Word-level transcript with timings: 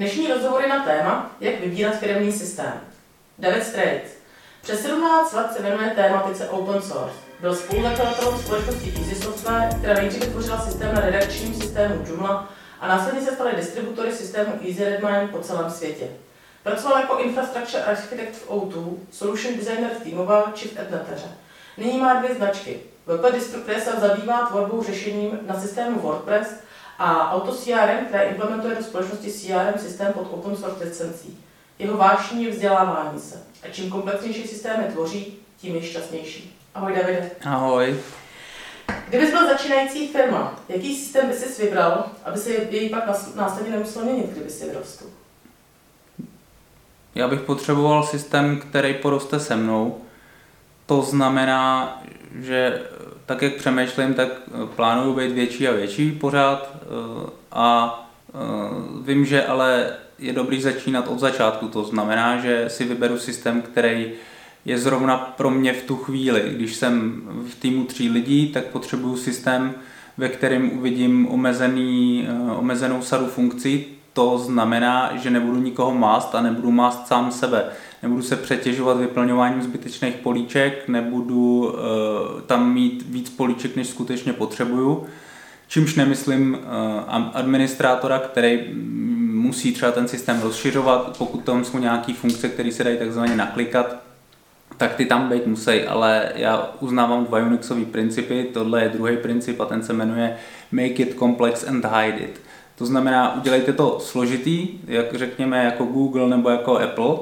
Dnešní 0.00 0.26
rozhovor 0.26 0.62
je 0.62 0.68
na 0.68 0.84
téma, 0.84 1.30
jak 1.40 1.60
vybírat 1.60 1.98
firmní 1.98 2.32
systém. 2.32 2.72
David 3.38 3.64
Straits. 3.64 4.10
Přes 4.62 4.82
17 4.82 5.32
let 5.32 5.52
se 5.52 5.62
věnuje 5.62 5.90
tématice 5.90 6.48
open 6.48 6.82
source. 6.82 7.14
Byl 7.40 7.54
spoluzakladatelem 7.54 8.38
společnosti 8.38 8.94
Easy 8.98 9.14
Software, 9.14 9.68
která 9.78 9.94
nejdříve 9.94 10.26
tvořila 10.26 10.60
systém 10.60 10.94
na 10.94 11.00
redakčním 11.00 11.54
systému 11.54 12.04
Joomla 12.06 12.48
a 12.80 12.88
následně 12.88 13.20
se 13.20 13.32
staly 13.32 13.56
distributory 13.56 14.12
systému 14.12 14.52
Easy 14.68 14.84
Redmine 14.84 15.28
po 15.32 15.38
celém 15.38 15.70
světě. 15.70 16.08
Pracoval 16.62 17.00
jako 17.00 17.18
infrastructure 17.18 17.84
architect 17.84 18.34
v 18.34 18.50
O2, 18.50 18.96
solution 19.10 19.56
designer 19.56 19.90
v 20.00 20.02
T-Mobile 20.02 20.44
či 20.54 20.68
v 20.68 20.78
Etneteře. 20.78 21.28
Nyní 21.78 22.00
má 22.00 22.14
dvě 22.14 22.34
značky. 22.34 22.80
WP 23.06 23.32
Distro, 23.34 23.60
se 23.78 24.00
zabývá 24.00 24.46
tvorbou 24.46 24.82
řešením 24.82 25.38
na 25.46 25.60
systému 25.60 26.00
WordPress 26.00 26.48
a 27.00 27.32
Auto 27.32 27.52
CRM, 27.52 28.04
které 28.08 28.24
implementuje 28.24 28.74
do 28.74 28.82
společnosti 28.82 29.32
CRM 29.32 29.78
systém 29.78 30.12
pod 30.12 30.28
open 30.30 30.56
source 30.56 30.84
licencí. 30.84 31.38
Jeho 31.78 31.96
vášní 31.96 32.44
je 32.44 32.50
vzdělávání 32.50 33.20
se. 33.20 33.42
A 33.62 33.68
čím 33.72 33.90
komplexnější 33.90 34.48
systémy 34.48 34.84
tvoří, 34.84 35.38
tím 35.60 35.76
je 35.76 35.82
šťastnější. 35.82 36.56
Ahoj 36.74 36.94
Davide. 36.94 37.30
Ahoj. 37.44 37.96
Kdybys 39.08 39.30
byl 39.30 39.46
začínající 39.46 40.08
firma, 40.08 40.60
jaký 40.68 40.96
systém 40.96 41.28
bys 41.28 41.38
si 41.38 41.62
vybral, 41.62 42.06
aby 42.24 42.38
se 42.38 42.50
jej 42.50 42.88
pak 42.88 43.04
následně 43.36 43.70
nemusel 43.70 44.04
měnit, 44.04 44.30
kdyby 44.30 44.50
si 44.50 44.68
vyrostl? 44.68 45.04
Já 47.14 47.28
bych 47.28 47.40
potřeboval 47.40 48.02
systém, 48.02 48.60
který 48.60 48.94
poroste 48.94 49.40
se 49.40 49.56
mnou. 49.56 50.00
To 50.86 51.02
znamená, 51.02 52.02
že 52.40 52.82
tak, 53.26 53.42
jak 53.42 53.54
přemýšlím, 53.54 54.14
tak 54.14 54.28
plánuju 54.76 55.14
být 55.14 55.32
větší 55.32 55.68
a 55.68 55.72
větší 55.72 56.12
pořád 56.12 56.70
eh, 56.82 57.30
a 57.52 58.00
eh, 58.28 58.38
vím, 59.02 59.24
že 59.24 59.44
ale 59.46 59.92
je 60.18 60.32
dobrý 60.32 60.62
začínat 60.62 61.08
od 61.08 61.18
začátku. 61.18 61.68
To 61.68 61.84
znamená, 61.84 62.40
že 62.40 62.64
si 62.68 62.84
vyberu 62.84 63.18
systém, 63.18 63.62
který 63.62 64.12
je 64.64 64.78
zrovna 64.78 65.16
pro 65.16 65.50
mě 65.50 65.72
v 65.72 65.82
tu 65.82 65.96
chvíli. 65.96 66.42
Když 66.54 66.74
jsem 66.74 67.22
v 67.48 67.54
týmu 67.54 67.84
tří 67.84 68.10
lidí, 68.10 68.48
tak 68.48 68.64
potřebuju 68.64 69.16
systém, 69.16 69.74
ve 70.18 70.28
kterém 70.28 70.70
uvidím 70.78 71.28
omezený, 71.28 72.26
eh, 72.28 72.52
omezenou 72.52 73.02
sadu 73.02 73.26
funkcí. 73.26 73.84
To 74.12 74.38
znamená, 74.38 75.16
že 75.16 75.30
nebudu 75.30 75.60
nikoho 75.60 75.94
mást 75.94 76.34
a 76.34 76.40
nebudu 76.40 76.70
mást 76.70 77.06
sám 77.06 77.32
sebe. 77.32 77.64
Nebudu 78.02 78.22
se 78.22 78.36
přetěžovat 78.36 78.96
vyplňováním 78.96 79.62
zbytečných 79.62 80.14
políček, 80.14 80.88
nebudu 80.88 81.58
uh, 81.58 82.40
tam 82.46 82.74
mít 82.74 83.04
víc 83.08 83.30
políček, 83.30 83.76
než 83.76 83.86
skutečně 83.86 84.32
potřebuju. 84.32 85.06
Čímž 85.68 85.94
nemyslím 85.94 86.58
uh, 86.58 87.30
administrátora, 87.32 88.18
který 88.18 88.60
musí 89.32 89.72
třeba 89.72 89.92
ten 89.92 90.08
systém 90.08 90.40
rozšiřovat, 90.42 91.16
pokud 91.18 91.44
tam 91.44 91.64
jsou 91.64 91.78
nějaké 91.78 92.14
funkce, 92.14 92.48
které 92.48 92.72
se 92.72 92.84
dají 92.84 92.98
takzvaně 92.98 93.36
naklikat, 93.36 93.96
tak 94.76 94.94
ty 94.94 95.06
tam 95.06 95.28
být 95.28 95.46
musí, 95.46 95.82
ale 95.82 96.32
já 96.34 96.70
uznávám 96.80 97.24
dva 97.24 97.38
Unixové 97.38 97.84
principy, 97.84 98.46
tohle 98.52 98.82
je 98.82 98.88
druhý 98.88 99.16
princip 99.16 99.60
a 99.60 99.64
ten 99.64 99.82
se 99.82 99.92
jmenuje 99.92 100.36
Make 100.72 101.02
it 101.02 101.18
complex 101.18 101.68
and 101.68 101.84
hide 101.84 102.18
it. 102.18 102.40
To 102.78 102.86
znamená, 102.86 103.36
udělejte 103.36 103.72
to 103.72 104.00
složitý, 104.00 104.68
jak 104.86 105.14
řekněme 105.14 105.64
jako 105.64 105.84
Google 105.84 106.28
nebo 106.28 106.50
jako 106.50 106.78
Apple, 106.78 107.16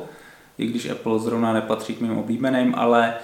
i 0.59 0.67
když 0.67 0.91
Apple 0.91 1.19
zrovna 1.19 1.53
nepatří 1.53 1.95
k 1.95 2.01
mým 2.01 2.19
oblíbeným, 2.19 2.75
ale 2.77 3.15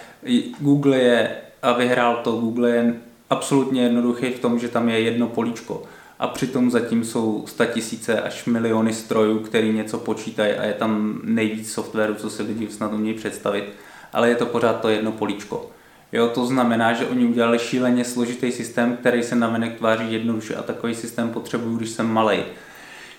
Google 0.58 0.98
je, 0.98 1.36
a 1.62 1.72
vyhrál 1.72 2.16
to, 2.16 2.32
Google 2.32 2.70
je 2.70 2.94
absolutně 3.30 3.82
jednoduchý 3.82 4.26
v 4.26 4.38
tom, 4.38 4.58
že 4.58 4.68
tam 4.68 4.88
je 4.88 5.00
jedno 5.00 5.26
políčko 5.26 5.82
a 6.18 6.28
přitom 6.28 6.70
zatím 6.70 7.04
jsou 7.04 7.44
tisíce 7.72 8.20
až 8.20 8.44
miliony 8.44 8.92
strojů, 8.92 9.38
který 9.38 9.72
něco 9.72 9.98
počítají 9.98 10.52
a 10.52 10.64
je 10.64 10.72
tam 10.72 11.20
nejvíc 11.24 11.72
softwaru, 11.72 12.14
co 12.14 12.30
se 12.30 12.42
lidi 12.42 12.68
snad 12.70 12.92
umějí 12.92 13.16
představit, 13.16 13.64
ale 14.12 14.28
je 14.28 14.34
to 14.34 14.46
pořád 14.46 14.80
to 14.80 14.88
jedno 14.88 15.12
políčko. 15.12 15.70
Jo, 16.12 16.28
to 16.28 16.46
znamená, 16.46 16.92
že 16.92 17.06
oni 17.06 17.26
udělali 17.26 17.58
šíleně 17.58 18.04
složitý 18.04 18.52
systém, 18.52 18.96
který 18.96 19.22
se 19.22 19.36
navenek 19.36 19.78
tváří 19.78 20.12
jednoduše 20.12 20.54
a 20.54 20.62
takový 20.62 20.94
systém 20.94 21.30
potřebuju, 21.30 21.76
když 21.76 21.90
jsem 21.90 22.06
malý. 22.06 22.38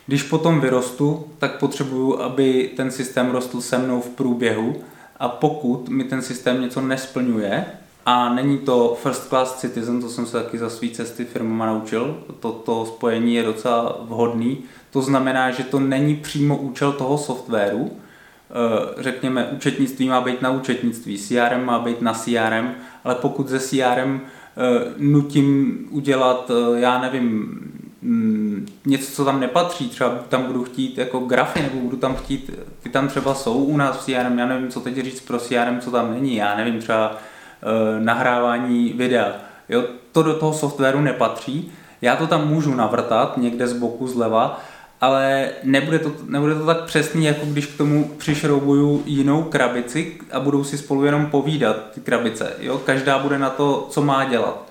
Když 0.07 0.23
potom 0.23 0.61
vyrostu, 0.61 1.25
tak 1.39 1.59
potřebuju, 1.59 2.21
aby 2.21 2.71
ten 2.75 2.91
systém 2.91 3.31
rostl 3.31 3.61
se 3.61 3.77
mnou 3.77 4.01
v 4.01 4.09
průběhu 4.09 4.75
a 5.19 5.29
pokud 5.29 5.89
mi 5.89 6.03
ten 6.03 6.21
systém 6.21 6.61
něco 6.61 6.81
nesplňuje, 6.81 7.65
a 8.05 8.33
není 8.33 8.57
to 8.57 8.97
first 9.01 9.29
class 9.29 9.59
citizen, 9.59 10.01
to 10.01 10.09
jsem 10.09 10.25
se 10.25 10.43
taky 10.43 10.57
za 10.57 10.69
svý 10.69 10.89
cesty 10.89 11.25
firmama 11.25 11.65
naučil, 11.65 12.23
toto 12.39 12.85
spojení 12.85 13.35
je 13.35 13.43
docela 13.43 13.99
vhodný. 14.01 14.57
To 14.91 15.01
znamená, 15.01 15.51
že 15.51 15.63
to 15.63 15.79
není 15.79 16.15
přímo 16.15 16.57
účel 16.57 16.93
toho 16.93 17.17
softwaru, 17.17 17.91
eh, 17.91 19.03
řekněme, 19.03 19.45
účetnictví 19.45 20.09
má 20.09 20.21
být 20.21 20.41
na 20.41 20.51
účetnictví, 20.51 21.17
CRM 21.17 21.65
má 21.65 21.79
být 21.79 22.01
na 22.01 22.13
CRM, 22.13 22.71
ale 23.03 23.15
pokud 23.15 23.47
ze 23.47 23.59
CRM 23.59 24.21
eh, 24.21 24.93
nutím 24.97 25.77
udělat, 25.91 26.51
eh, 26.51 26.79
já 26.79 27.01
nevím, 27.01 27.59
mm, 28.05 28.67
něco, 28.85 29.11
co 29.11 29.25
tam 29.25 29.39
nepatří, 29.39 29.89
třeba 29.89 30.09
tam 30.29 30.43
budu 30.43 30.63
chtít 30.63 30.97
jako 30.97 31.19
grafy, 31.19 31.61
nebo 31.61 31.79
budu 31.79 31.97
tam 31.97 32.15
chtít, 32.15 32.51
ty 32.83 32.89
tam 32.89 33.07
třeba 33.07 33.33
jsou 33.33 33.63
u 33.63 33.77
nás 33.77 33.97
v 33.97 34.05
CRM, 34.05 34.39
já 34.39 34.45
nevím, 34.45 34.69
co 34.69 34.79
teď 34.79 34.97
říct 34.97 35.21
pro 35.21 35.39
CRM, 35.39 35.79
co 35.79 35.91
tam 35.91 36.13
není, 36.13 36.35
já 36.35 36.57
nevím, 36.57 36.79
třeba 36.79 37.17
Eh, 37.65 37.99
nahrávání 37.99 38.93
videa. 38.95 39.31
Jo, 39.69 39.83
to 40.11 40.23
do 40.23 40.33
toho 40.33 40.53
softwaru 40.53 41.01
nepatří. 41.01 41.71
Já 42.01 42.15
to 42.15 42.27
tam 42.27 42.47
můžu 42.47 42.75
navrtat 42.75 43.37
někde 43.37 43.67
z 43.67 43.73
boku 43.73 44.07
zleva, 44.07 44.61
ale 45.01 45.49
nebude 45.63 45.99
to, 45.99 46.11
nebude 46.27 46.55
to 46.55 46.65
tak 46.65 46.83
přesný, 46.83 47.25
jako 47.25 47.45
když 47.45 47.65
k 47.65 47.77
tomu 47.77 48.11
přišroubuju 48.17 49.03
jinou 49.05 49.43
krabici 49.43 50.17
a 50.31 50.39
budou 50.39 50.63
si 50.63 50.77
spolu 50.77 51.05
jenom 51.05 51.25
povídat 51.25 51.91
ty 51.93 52.01
krabice. 52.01 52.53
Jo? 52.59 52.77
Každá 52.77 53.19
bude 53.19 53.39
na 53.39 53.49
to, 53.49 53.87
co 53.89 54.01
má 54.01 54.25
dělat. 54.25 54.67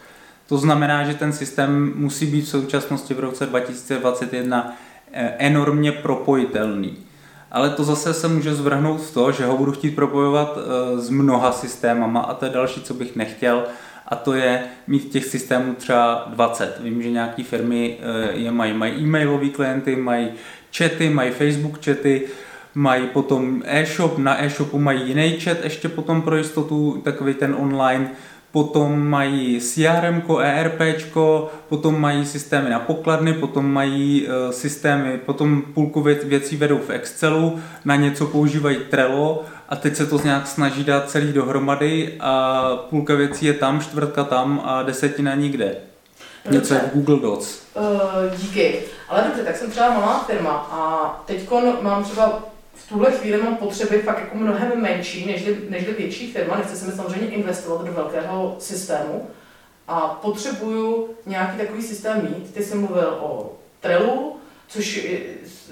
To 0.47 0.59
znamená, 0.59 1.05
že 1.05 1.15
ten 1.15 1.33
systém 1.33 1.93
musí 1.97 2.27
být 2.27 2.43
v 2.43 2.49
současnosti 2.49 3.15
v 3.15 3.21
roce 3.21 3.47
2021 3.47 4.77
eh, 5.13 5.35
enormně 5.39 5.93
propojitelný. 5.93 6.97
Ale 7.51 7.71
to 7.71 7.85
zase 7.85 8.15
se 8.15 8.29
může 8.29 8.55
zvrhnout 8.55 9.01
v 9.01 9.15
to, 9.15 9.33
že 9.33 9.47
ho 9.47 9.57
budu 9.57 9.73
chtít 9.73 9.91
propojovat 9.91 10.59
eh, 10.59 11.01
s 11.01 11.11
mnoha 11.11 11.53
systémama. 11.53 12.21
A 12.21 12.35
to 12.35 12.45
je 12.45 12.51
další, 12.51 12.83
co 12.83 12.95
bych 12.95 13.17
nechtěl 13.17 13.65
a 14.09 14.17
to 14.17 14.33
je 14.33 14.65
mít 14.87 15.09
těch 15.09 15.25
systémů 15.25 15.75
třeba 15.75 16.25
20. 16.29 16.81
Vím, 16.81 17.03
že 17.03 17.11
nějaké 17.11 17.45
firmy 17.45 17.99
eh, 18.01 18.33
je 18.33 18.51
mají, 18.51 18.73
mají 18.73 18.93
e-mailové 18.93 19.49
klienty, 19.49 19.97
mají 19.97 20.29
chaty, 20.77 21.11
mají 21.11 21.31
Facebook 21.31 21.85
chaty, 21.85 22.23
mají 22.75 23.07
potom 23.07 23.63
e-shop, 23.67 24.19
na 24.19 24.45
e-shopu 24.45 24.79
mají 24.79 25.09
jiný 25.09 25.41
chat 25.41 25.57
ještě 25.65 25.89
potom 25.89 26.23
pro 26.23 26.37
jistotu, 26.37 27.01
takový 27.05 27.35
ten 27.35 27.57
online, 27.59 28.11
potom 28.55 29.09
mají 29.09 29.61
CRM, 29.61 30.23
ERP, 30.41 30.81
potom 31.69 32.01
mají 32.01 32.27
systémy 32.27 32.71
na 32.71 32.79
pokladny, 32.79 33.33
potom 33.33 33.73
mají 33.73 34.27
uh, 34.27 34.51
systémy, 34.51 35.19
potom 35.19 35.63
půlku 35.63 36.01
věcí 36.25 36.57
vedou 36.57 36.79
v 36.79 36.91
Excelu, 36.91 37.59
na 37.85 37.97
něco 37.97 38.27
používají 38.27 38.77
Trello 38.77 39.45
a 39.69 39.77
teď 39.77 39.97
se 39.97 40.07
to 40.07 40.21
nějak 40.25 40.47
snaží 40.47 40.85
dát 40.85 41.11
celý 41.11 41.33
dohromady 41.33 42.17
a 42.21 42.63
půlka 42.91 43.15
věcí 43.15 43.47
je 43.47 43.55
tam, 43.55 43.81
čtvrtka 43.81 44.25
tam 44.25 44.63
a 44.65 44.83
desetina 44.83 45.35
nikde. 45.35 45.77
Něco 46.51 46.75
v 46.75 46.91
Google 46.95 47.19
Docs. 47.21 47.63
Uh, 47.75 48.37
díky. 48.37 48.79
Ale 49.09 49.23
dobře, 49.23 49.43
tak 49.45 49.57
jsem 49.57 49.71
třeba 49.71 49.95
malá 49.95 50.25
firma 50.27 50.51
a 50.51 51.23
teď 51.27 51.51
mám 51.83 52.05
třeba 52.05 52.54
v 52.75 52.89
tuhle 52.89 53.13
chvíli 53.13 53.43
mám 53.43 53.57
potřeby 53.57 53.99
fakt 53.99 54.19
jako 54.21 54.37
mnohem 54.37 54.73
menší 54.77 55.27
než, 55.27 55.45
než 55.69 55.89
větší 55.89 56.33
firma, 56.33 56.57
nechci 56.57 56.77
se 56.77 56.87
mi 56.87 56.93
samozřejmě 56.93 57.27
investovat 57.27 57.85
do 57.85 57.93
velkého 57.93 58.57
systému 58.59 59.31
a 59.89 60.01
potřebuju 60.23 61.11
nějaký 61.27 61.59
takový 61.59 61.83
systém 61.83 62.23
mít. 62.23 62.55
Ty 62.55 62.65
jsi 62.65 62.75
mluvil 62.75 63.19
o 63.21 63.53
Trellu, 63.81 64.37
což 64.69 64.97
je, 64.97 65.19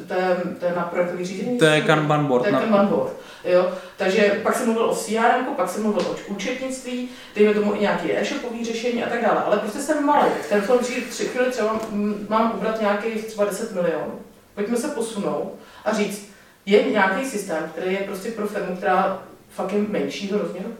to 0.09 0.15
je, 0.15 0.37
to 0.61 0.65
je 0.65 0.73
na 0.77 0.83
projektový 0.83 1.25
řízení? 1.25 1.59
To 1.59 1.65
je 1.65 1.81
Kanban 1.81 2.27
board. 2.27 2.43
To 2.43 2.49
je 2.49 2.53
Kanban 2.53 2.87
board. 2.87 3.13
Jo? 3.45 3.73
Takže 3.97 4.41
pak 4.43 4.57
jsem 4.57 4.67
mluvil 4.67 4.85
o 4.85 4.95
CRM, 4.95 5.47
pak 5.57 5.69
jsem 5.69 5.83
mluvil 5.83 6.03
o 6.03 6.17
účetnictví, 6.33 7.09
dejme 7.35 7.55
tomu 7.55 7.75
i 7.75 7.79
nějaké 7.79 8.21
e-shopový 8.21 8.65
řešení 8.65 9.05
a 9.05 9.09
tak 9.09 9.23
dále. 9.23 9.43
Ale 9.43 9.59
prostě 9.59 9.81
jsem 9.81 10.07
malý. 10.07 10.31
Ten 10.49 10.63
tři 11.11 11.25
chvíli 11.25 11.51
třeba 11.51 11.81
mám 12.29 12.53
ubrat 12.57 12.81
nějakých 12.81 13.25
třeba 13.25 13.45
10 13.45 13.73
milionů. 13.73 14.21
Pojďme 14.55 14.77
se 14.77 14.89
posunout 14.89 15.53
a 15.85 15.93
říct, 15.93 16.32
je 16.67 16.91
nějaký 16.91 17.27
systém, 17.27 17.71
který 17.73 17.93
je 17.93 18.01
prostě 18.01 18.31
pro 18.31 18.47
firmu, 18.47 18.77
která 18.77 19.23
fakt 19.51 19.73
je 19.73 19.81
menšího 19.89 20.39
rozměru? 20.39 20.75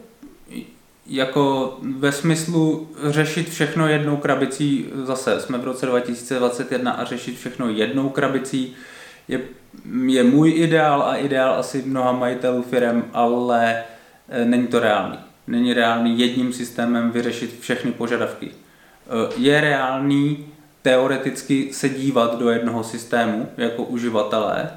Jako 1.07 1.77
ve 1.81 2.11
smyslu 2.11 2.89
řešit 3.03 3.49
všechno 3.49 3.87
jednou 3.87 4.17
krabicí, 4.17 4.89
zase 5.03 5.39
jsme 5.39 5.57
v 5.57 5.63
roce 5.63 5.85
2021 5.85 6.91
a 6.91 7.05
řešit 7.05 7.37
všechno 7.37 7.69
jednou 7.69 8.09
krabicí 8.09 8.75
je, 9.27 9.41
je 10.05 10.23
můj 10.23 10.53
ideál 10.55 11.03
a 11.03 11.15
ideál 11.15 11.53
asi 11.53 11.83
mnoha 11.85 12.11
majitelů 12.11 12.61
firm, 12.63 13.03
ale 13.13 13.83
e, 14.29 14.45
není 14.45 14.67
to 14.67 14.79
reálný. 14.79 15.17
Není 15.47 15.73
reálný 15.73 16.19
jedním 16.19 16.53
systémem 16.53 17.11
vyřešit 17.11 17.59
všechny 17.59 17.91
požadavky. 17.91 18.47
E, 18.47 18.51
je 19.37 19.61
reálný 19.61 20.45
teoreticky 20.81 21.73
se 21.73 21.89
dívat 21.89 22.39
do 22.39 22.49
jednoho 22.49 22.83
systému 22.83 23.49
jako 23.57 23.83
uživatelé, 23.83 24.69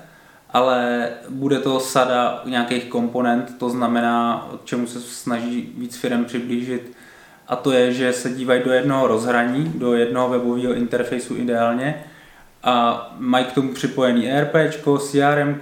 ale 0.56 1.08
bude 1.28 1.58
to 1.58 1.80
sada 1.80 2.42
nějakých 2.44 2.84
komponent, 2.84 3.58
to 3.58 3.70
znamená, 3.70 4.48
čemu 4.64 4.86
se 4.86 5.00
snaží 5.00 5.72
víc 5.78 5.96
firm 5.96 6.24
přiblížit, 6.24 6.92
a 7.48 7.56
to 7.56 7.72
je, 7.72 7.92
že 7.92 8.12
se 8.12 8.30
dívají 8.30 8.62
do 8.64 8.72
jednoho 8.72 9.06
rozhraní, 9.06 9.72
do 9.74 9.94
jednoho 9.94 10.28
webového 10.28 10.74
interfejsu 10.74 11.36
ideálně. 11.36 12.04
A 12.62 13.06
mají 13.18 13.44
k 13.44 13.52
tomu 13.52 13.74
připojený 13.74 14.30
ERP, 14.30 14.54
CRM, 14.98 15.60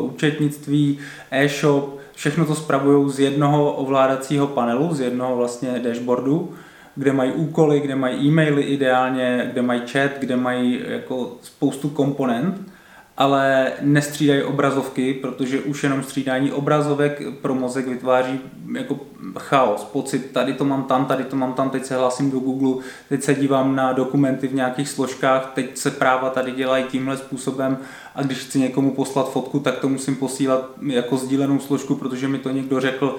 účetnictví, 0.00 0.98
e-shop, 1.30 2.00
všechno 2.14 2.46
to 2.46 2.54
spravují 2.54 3.12
z 3.12 3.20
jednoho 3.20 3.72
ovládacího 3.72 4.46
panelu, 4.46 4.94
z 4.94 5.00
jednoho 5.00 5.36
vlastně 5.36 5.80
dashboardu, 5.84 6.54
kde 6.94 7.12
mají 7.12 7.32
úkoly, 7.32 7.80
kde 7.80 7.94
mají 7.94 8.28
e-maily 8.28 8.62
ideálně, 8.62 9.48
kde 9.52 9.62
mají 9.62 9.82
chat, 9.86 10.10
kde 10.18 10.36
mají 10.36 10.80
jako 10.86 11.36
spoustu 11.42 11.88
komponent 11.88 12.73
ale 13.16 13.72
nestřídají 13.80 14.42
obrazovky, 14.42 15.14
protože 15.14 15.60
už 15.60 15.82
jenom 15.82 16.02
střídání 16.02 16.52
obrazovek 16.52 17.22
pro 17.42 17.54
mozek 17.54 17.88
vytváří 17.88 18.40
jako 18.76 19.00
chaos, 19.38 19.84
pocit, 19.84 20.30
tady 20.32 20.52
to 20.52 20.64
mám 20.64 20.84
tam, 20.84 21.06
tady 21.06 21.24
to 21.24 21.36
mám 21.36 21.52
tam, 21.52 21.70
teď 21.70 21.84
se 21.84 21.96
hlásím 21.96 22.30
do 22.30 22.38
Google, 22.38 22.84
teď 23.08 23.22
se 23.22 23.34
dívám 23.34 23.76
na 23.76 23.92
dokumenty 23.92 24.48
v 24.48 24.54
nějakých 24.54 24.88
složkách, 24.88 25.52
teď 25.54 25.76
se 25.76 25.90
práva 25.90 26.30
tady 26.30 26.52
dělají 26.52 26.84
tímhle 26.84 27.16
způsobem 27.16 27.78
a 28.14 28.22
když 28.22 28.38
chci 28.38 28.58
někomu 28.58 28.90
poslat 28.90 29.32
fotku, 29.32 29.60
tak 29.60 29.78
to 29.78 29.88
musím 29.88 30.16
posílat 30.16 30.70
jako 30.86 31.16
sdílenou 31.16 31.58
složku, 31.58 31.94
protože 31.94 32.28
mi 32.28 32.38
to 32.38 32.50
někdo 32.50 32.80
řekl, 32.80 33.16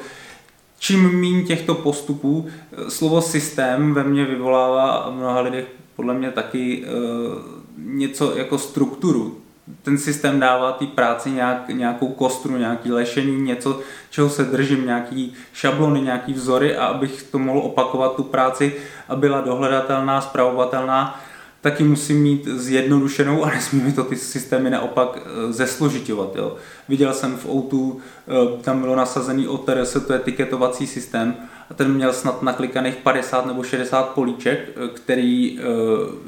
čím 0.80 1.20
méně 1.22 1.44
těchto 1.44 1.76
postupů, 1.76 2.48
slovo 2.90 3.22
systém 3.22 3.94
ve 3.94 4.04
mně 4.04 4.26
vyvolává 4.26 4.92
a 4.92 5.10
mnoha 5.10 5.42
lidech 5.42 5.66
podle 5.96 6.14
mě 6.14 6.32
taky 6.32 6.84
uh, 6.84 7.42
něco 7.78 8.38
jako 8.38 8.58
strukturu 8.58 9.45
ten 9.82 9.98
systém 9.98 10.40
dává 10.40 10.72
té 10.72 10.86
práci 10.86 11.32
nějak, 11.32 11.70
nějakou 11.70 12.08
kostru, 12.08 12.58
nějaký 12.58 12.92
lešení, 12.92 13.42
něco, 13.42 13.80
čeho 14.10 14.30
se 14.30 14.44
držím, 14.44 14.86
nějaký 14.86 15.34
šablony, 15.54 16.02
nějaký 16.02 16.34
vzory 16.34 16.78
a 16.78 16.86
abych 16.86 17.24
to 17.24 17.40
mohl 17.40 17.60
opakovat 17.60 18.16
tu 18.16 18.24
práci 18.24 18.76
a 19.10 19.16
byla 19.16 19.42
dohledatelná, 19.42 20.22
zpravovatelná, 20.22 21.22
taky 21.62 21.84
musím 21.84 22.22
mít 22.22 22.48
zjednodušenou 22.48 23.46
a 23.46 23.50
nesmí 23.56 23.82
mi 23.82 23.94
to 23.94 24.04
ty 24.04 24.16
systémy 24.16 24.70
naopak 24.70 25.18
eh, 25.18 25.54
zesložitovat. 25.54 26.36
Jo. 26.36 26.56
Viděl 26.90 27.14
jsem 27.14 27.38
v 27.38 27.50
Outu, 27.50 28.00
eh, 28.28 28.62
tam 28.62 28.82
bylo 28.82 28.96
nasazený 28.96 29.48
OTRS, 29.48 29.98
to 30.08 30.14
je 30.14 30.20
tiketovací 30.20 30.88
systém, 30.88 31.36
a 31.70 31.74
ten 31.74 31.94
měl 31.94 32.14
snad 32.14 32.42
naklikaných 32.42 32.96
50 32.96 33.46
nebo 33.46 33.64
60 33.64 34.04
políček, 34.10 34.60
eh, 34.70 34.88
který 34.94 35.60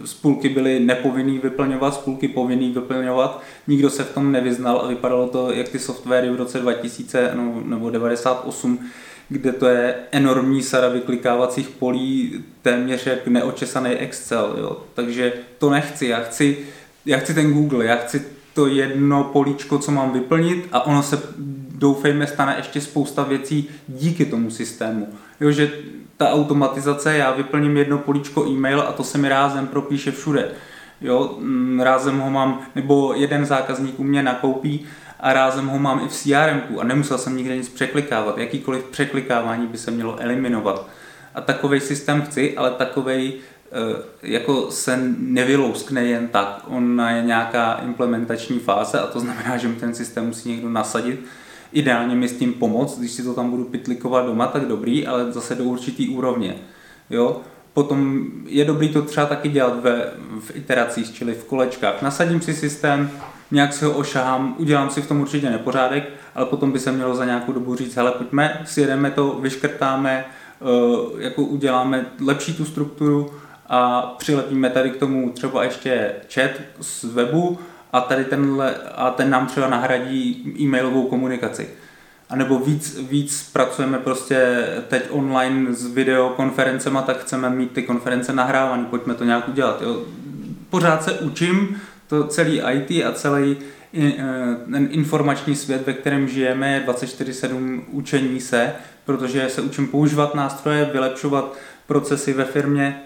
spůlky 0.05 0.49
byly 0.49 0.79
nepovinný 0.79 1.39
vyplňovat, 1.39 1.93
spůlky 1.93 2.27
povinný 2.27 2.71
vyplňovat. 2.71 3.41
Nikdo 3.67 3.89
se 3.89 4.03
v 4.03 4.13
tom 4.13 4.31
nevyznal 4.31 4.81
a 4.81 4.87
vypadalo 4.87 5.27
to 5.27 5.51
jak 5.51 5.69
ty 5.69 5.79
softwary 5.79 6.29
v 6.29 6.35
roce 6.35 6.59
2000 6.59 7.31
no, 7.35 7.61
nebo 7.65 7.89
98, 7.89 8.79
kde 9.29 9.51
to 9.51 9.67
je 9.67 9.95
enormní 10.11 10.63
sada 10.63 10.89
vyklikávacích 10.89 11.69
polí, 11.69 12.43
téměř 12.61 13.05
jak 13.05 13.27
neočesaný 13.27 13.89
Excel. 13.89 14.55
Jo. 14.59 14.77
Takže 14.93 15.33
to 15.57 15.69
nechci, 15.69 16.07
já 16.07 16.19
chci, 16.19 16.57
já 17.05 17.17
chci 17.17 17.33
ten 17.33 17.53
Google, 17.53 17.85
já 17.85 17.95
chci 17.95 18.25
to 18.53 18.67
jedno 18.67 19.23
políčko, 19.23 19.77
co 19.79 19.91
mám 19.91 20.11
vyplnit 20.11 20.67
a 20.71 20.85
ono 20.85 21.03
se, 21.03 21.21
doufejme, 21.77 22.27
stane 22.27 22.55
ještě 22.57 22.81
spousta 22.81 23.23
věcí 23.23 23.69
díky 23.87 24.25
tomu 24.25 24.51
systému. 24.51 25.07
Jo, 25.39 25.51
že 25.51 25.71
ta 26.17 26.31
automatizace, 26.31 27.17
já 27.17 27.31
vyplním 27.31 27.77
jedno 27.77 27.97
políčko 27.97 28.45
e-mail 28.47 28.81
a 28.81 28.91
to 28.91 29.03
se 29.03 29.17
mi 29.17 29.29
rázem 29.29 29.67
propíše 29.67 30.11
všude. 30.11 30.51
Jo, 31.01 31.35
mm, 31.39 31.79
rázem 31.79 32.19
ho 32.19 32.29
mám, 32.29 32.61
nebo 32.75 33.13
jeden 33.13 33.45
zákazník 33.45 33.99
u 33.99 34.03
mě 34.03 34.23
nakoupí 34.23 34.85
a 35.19 35.33
rázem 35.33 35.67
ho 35.67 35.79
mám 35.79 36.01
i 36.05 36.07
v 36.07 36.13
CRM 36.13 36.61
a 36.79 36.83
nemusel 36.83 37.17
jsem 37.17 37.37
nikde 37.37 37.57
nic 37.57 37.69
překlikávat. 37.69 38.37
Jakýkoliv 38.37 38.83
překlikávání 38.83 39.67
by 39.67 39.77
se 39.77 39.91
mělo 39.91 40.19
eliminovat. 40.19 40.87
A 41.35 41.41
takový 41.41 41.79
systém 41.79 42.21
chci, 42.21 42.57
ale 42.57 42.71
takový 42.71 43.33
eh, 43.33 44.03
jako 44.23 44.71
se 44.71 44.99
nevylouskne 45.17 46.05
jen 46.05 46.27
tak. 46.27 46.63
On 46.67 47.01
je 47.15 47.21
nějaká 47.21 47.73
implementační 47.85 48.59
fáze 48.59 48.99
a 48.99 49.07
to 49.07 49.19
znamená, 49.19 49.57
že 49.57 49.67
mi 49.67 49.75
ten 49.75 49.95
systém 49.95 50.25
musí 50.25 50.49
někdo 50.49 50.69
nasadit. 50.69 51.25
Ideálně 51.71 52.15
mi 52.15 52.27
s 52.27 52.37
tím 52.37 52.53
pomoct, 52.53 52.99
když 52.99 53.11
si 53.11 53.23
to 53.23 53.33
tam 53.33 53.49
budu 53.49 53.63
pitlikovat 53.63 54.25
doma, 54.25 54.47
tak 54.47 54.65
dobrý, 54.65 55.07
ale 55.07 55.31
zase 55.31 55.55
do 55.55 55.63
určitý 55.63 56.09
úrovně. 56.09 56.55
Jo? 57.09 57.41
Potom 57.73 58.25
je 58.45 58.65
dobrý 58.65 58.89
to 58.89 59.01
třeba 59.01 59.25
taky 59.25 59.49
dělat 59.49 59.83
ve, 59.83 60.11
v 60.39 60.55
iteracích, 60.55 61.13
čili 61.13 61.33
v 61.33 61.43
kolečkách. 61.43 62.01
Nasadím 62.01 62.41
si 62.41 62.53
systém, 62.53 63.09
nějak 63.51 63.73
si 63.73 63.85
ho 63.85 63.91
ošahám, 63.91 64.55
udělám 64.57 64.89
si 64.89 65.01
v 65.01 65.07
tom 65.07 65.21
určitě 65.21 65.49
nepořádek, 65.49 66.09
ale 66.35 66.45
potom 66.45 66.71
by 66.71 66.79
se 66.79 66.91
mělo 66.91 67.15
za 67.15 67.25
nějakou 67.25 67.51
dobu 67.51 67.75
říct, 67.75 67.95
hele 67.95 68.11
pojďme, 68.11 68.61
sjedeme 68.65 69.11
to, 69.11 69.39
vyškrtáme, 69.41 70.25
eh, 70.25 71.23
jako 71.23 71.41
uděláme 71.41 72.05
lepší 72.25 72.53
tu 72.53 72.65
strukturu 72.65 73.31
a 73.69 74.01
přilepíme 74.17 74.69
tady 74.69 74.89
k 74.89 74.97
tomu 74.97 75.29
třeba 75.29 75.63
ještě 75.63 76.15
chat 76.33 76.51
z 76.81 77.03
webu 77.03 77.59
a 77.93 78.01
tady 78.01 78.25
tenhle, 78.25 78.75
a 78.95 79.09
ten 79.09 79.29
nám 79.29 79.47
třeba 79.47 79.67
nahradí 79.67 80.53
e-mailovou 80.59 81.07
komunikaci. 81.07 81.69
A 82.29 82.35
nebo 82.35 82.59
víc, 82.59 82.99
víc 83.09 83.49
pracujeme 83.53 83.97
prostě 83.97 84.67
teď 84.87 85.03
online 85.09 85.73
s 85.73 85.93
videokonferencema, 85.93 87.01
tak 87.01 87.19
chceme 87.19 87.49
mít 87.49 87.71
ty 87.71 87.83
konference 87.83 88.33
nahrávané, 88.33 88.83
pojďme 88.83 89.13
to 89.13 89.23
nějak 89.23 89.47
udělat. 89.47 89.81
Jo. 89.81 90.03
Pořád 90.69 91.03
se 91.03 91.13
učím, 91.13 91.81
to 92.07 92.27
celý 92.27 92.61
IT 92.71 93.05
a 93.05 93.11
celý 93.13 93.57
eh, 93.99 94.13
ten 94.71 94.87
informační 94.91 95.55
svět, 95.55 95.87
ve 95.87 95.93
kterém 95.93 96.27
žijeme, 96.27 96.73
je 96.73 96.83
24-7 96.87 97.81
učení 97.91 98.39
se, 98.39 98.73
protože 99.05 99.49
se 99.49 99.61
učím 99.61 99.87
používat 99.87 100.35
nástroje, 100.35 100.89
vylepšovat 100.93 101.57
procesy 101.87 102.33
ve 102.33 102.45
firmě 102.45 103.01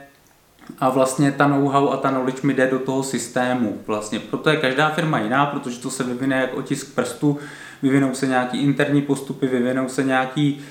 a 0.79 0.89
vlastně 0.89 1.31
ta 1.31 1.47
know-how 1.47 1.89
a 1.89 1.97
ta 1.97 2.09
knowledge 2.09 2.41
mi 2.43 2.53
jde 2.53 2.67
do 2.67 2.79
toho 2.79 3.03
systému. 3.03 3.77
Vlastně. 3.87 4.19
Proto 4.19 4.49
je 4.49 4.57
každá 4.57 4.89
firma 4.89 5.19
jiná, 5.19 5.45
protože 5.45 5.79
to 5.79 5.89
se 5.89 6.03
vyvine 6.03 6.41
jak 6.41 6.57
otisk 6.57 6.95
prstu, 6.95 7.37
vyvinou 7.81 8.13
se 8.13 8.27
nějaký 8.27 8.61
interní 8.61 9.01
postupy, 9.01 9.47
vyvinou 9.47 9.89
se 9.89 10.03
nějaký 10.03 10.63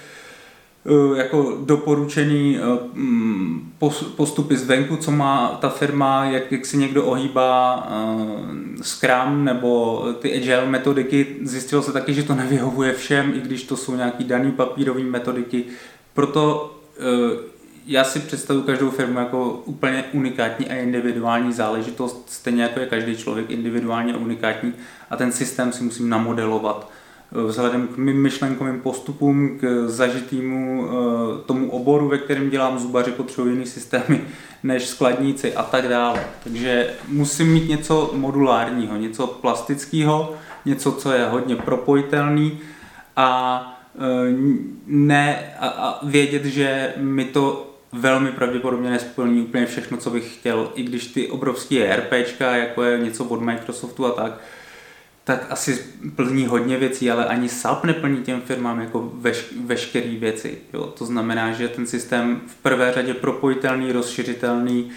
Eh, 0.86 1.18
jako 1.18 1.56
doporučený 1.64 2.58
eh, 2.58 2.78
mm, 2.92 3.72
postupy 4.16 4.56
zvenku, 4.56 4.96
co 4.96 5.10
má 5.10 5.58
ta 5.60 5.68
firma, 5.68 6.24
jak, 6.24 6.52
jak 6.52 6.66
si 6.66 6.76
někdo 6.76 7.04
ohýbá 7.04 7.88
eh, 7.90 8.82
Scrum 8.82 9.44
nebo 9.44 10.02
ty 10.18 10.36
agile 10.36 10.66
metodiky. 10.66 11.26
Zjistilo 11.42 11.82
se 11.82 11.92
taky, 11.92 12.14
že 12.14 12.22
to 12.22 12.34
nevyhovuje 12.34 12.92
všem, 12.92 13.32
i 13.36 13.40
když 13.40 13.62
to 13.62 13.76
jsou 13.76 13.94
nějaký 13.94 14.24
daný 14.24 14.52
papírové 14.52 15.00
metodiky. 15.00 15.64
Proto 16.14 16.74
já 17.90 18.04
si 18.04 18.20
představuji 18.20 18.64
každou 18.64 18.90
firmu 18.90 19.18
jako 19.18 19.62
úplně 19.64 20.04
unikátní 20.12 20.70
a 20.70 20.74
individuální 20.74 21.52
záležitost, 21.52 22.24
stejně 22.30 22.62
jako 22.62 22.80
je 22.80 22.86
každý 22.86 23.16
člověk 23.16 23.50
individuálně 23.50 24.16
unikátní 24.16 24.72
a 25.10 25.16
ten 25.16 25.32
systém 25.32 25.72
si 25.72 25.84
musím 25.84 26.08
namodelovat 26.08 26.90
vzhledem 27.32 27.88
k 27.88 27.96
mým 27.96 28.22
myšlenkovým 28.22 28.80
postupům, 28.80 29.58
k 29.58 29.84
zažitému 29.88 30.86
eh, 30.86 31.42
tomu 31.46 31.70
oboru, 31.70 32.08
ve 32.08 32.18
kterém 32.18 32.50
dělám 32.50 32.78
zubaři, 32.78 33.10
potřebují 33.10 33.54
jiný 33.54 33.66
systémy 33.66 34.20
než 34.62 34.86
skladníci 34.86 35.54
a 35.54 35.62
tak 35.62 35.88
dále. 35.88 36.26
Takže 36.44 36.90
musím 37.08 37.52
mít 37.52 37.68
něco 37.68 38.10
modulárního, 38.14 38.96
něco 38.96 39.26
plastického, 39.26 40.34
něco, 40.64 40.92
co 40.92 41.12
je 41.12 41.26
hodně 41.26 41.56
propojitelný 41.56 42.58
a 43.16 43.62
eh, 43.94 44.34
ne 44.86 45.54
a 45.60 46.00
vědět, 46.02 46.44
že 46.44 46.94
mi 46.96 47.24
to 47.24 47.69
velmi 47.92 48.32
pravděpodobně 48.32 48.90
nesplní 48.90 49.42
úplně 49.42 49.66
všechno, 49.66 49.96
co 49.96 50.10
bych 50.10 50.34
chtěl, 50.34 50.72
i 50.74 50.82
když 50.82 51.06
ty 51.06 51.28
obrovské 51.28 51.86
ERPčka, 51.86 52.56
jako 52.56 52.82
je 52.82 52.98
něco 52.98 53.24
od 53.24 53.40
Microsoftu 53.40 54.06
a 54.06 54.10
tak, 54.10 54.40
tak 55.24 55.46
asi 55.50 55.84
plní 56.16 56.46
hodně 56.46 56.76
věcí, 56.76 57.10
ale 57.10 57.26
ani 57.26 57.48
SAP 57.48 57.84
neplní 57.84 58.22
těm 58.22 58.40
firmám 58.40 58.80
jako 58.80 59.12
veš, 59.14 59.44
veškeré 59.64 60.16
věci. 60.16 60.58
Jo? 60.72 60.86
To 60.86 61.06
znamená, 61.06 61.52
že 61.52 61.68
ten 61.68 61.86
systém 61.86 62.40
v 62.46 62.54
prvé 62.54 62.92
řadě 62.92 63.14
propojitelný, 63.14 63.92
rozšiřitelný 63.92 64.84
uh, 64.84 64.90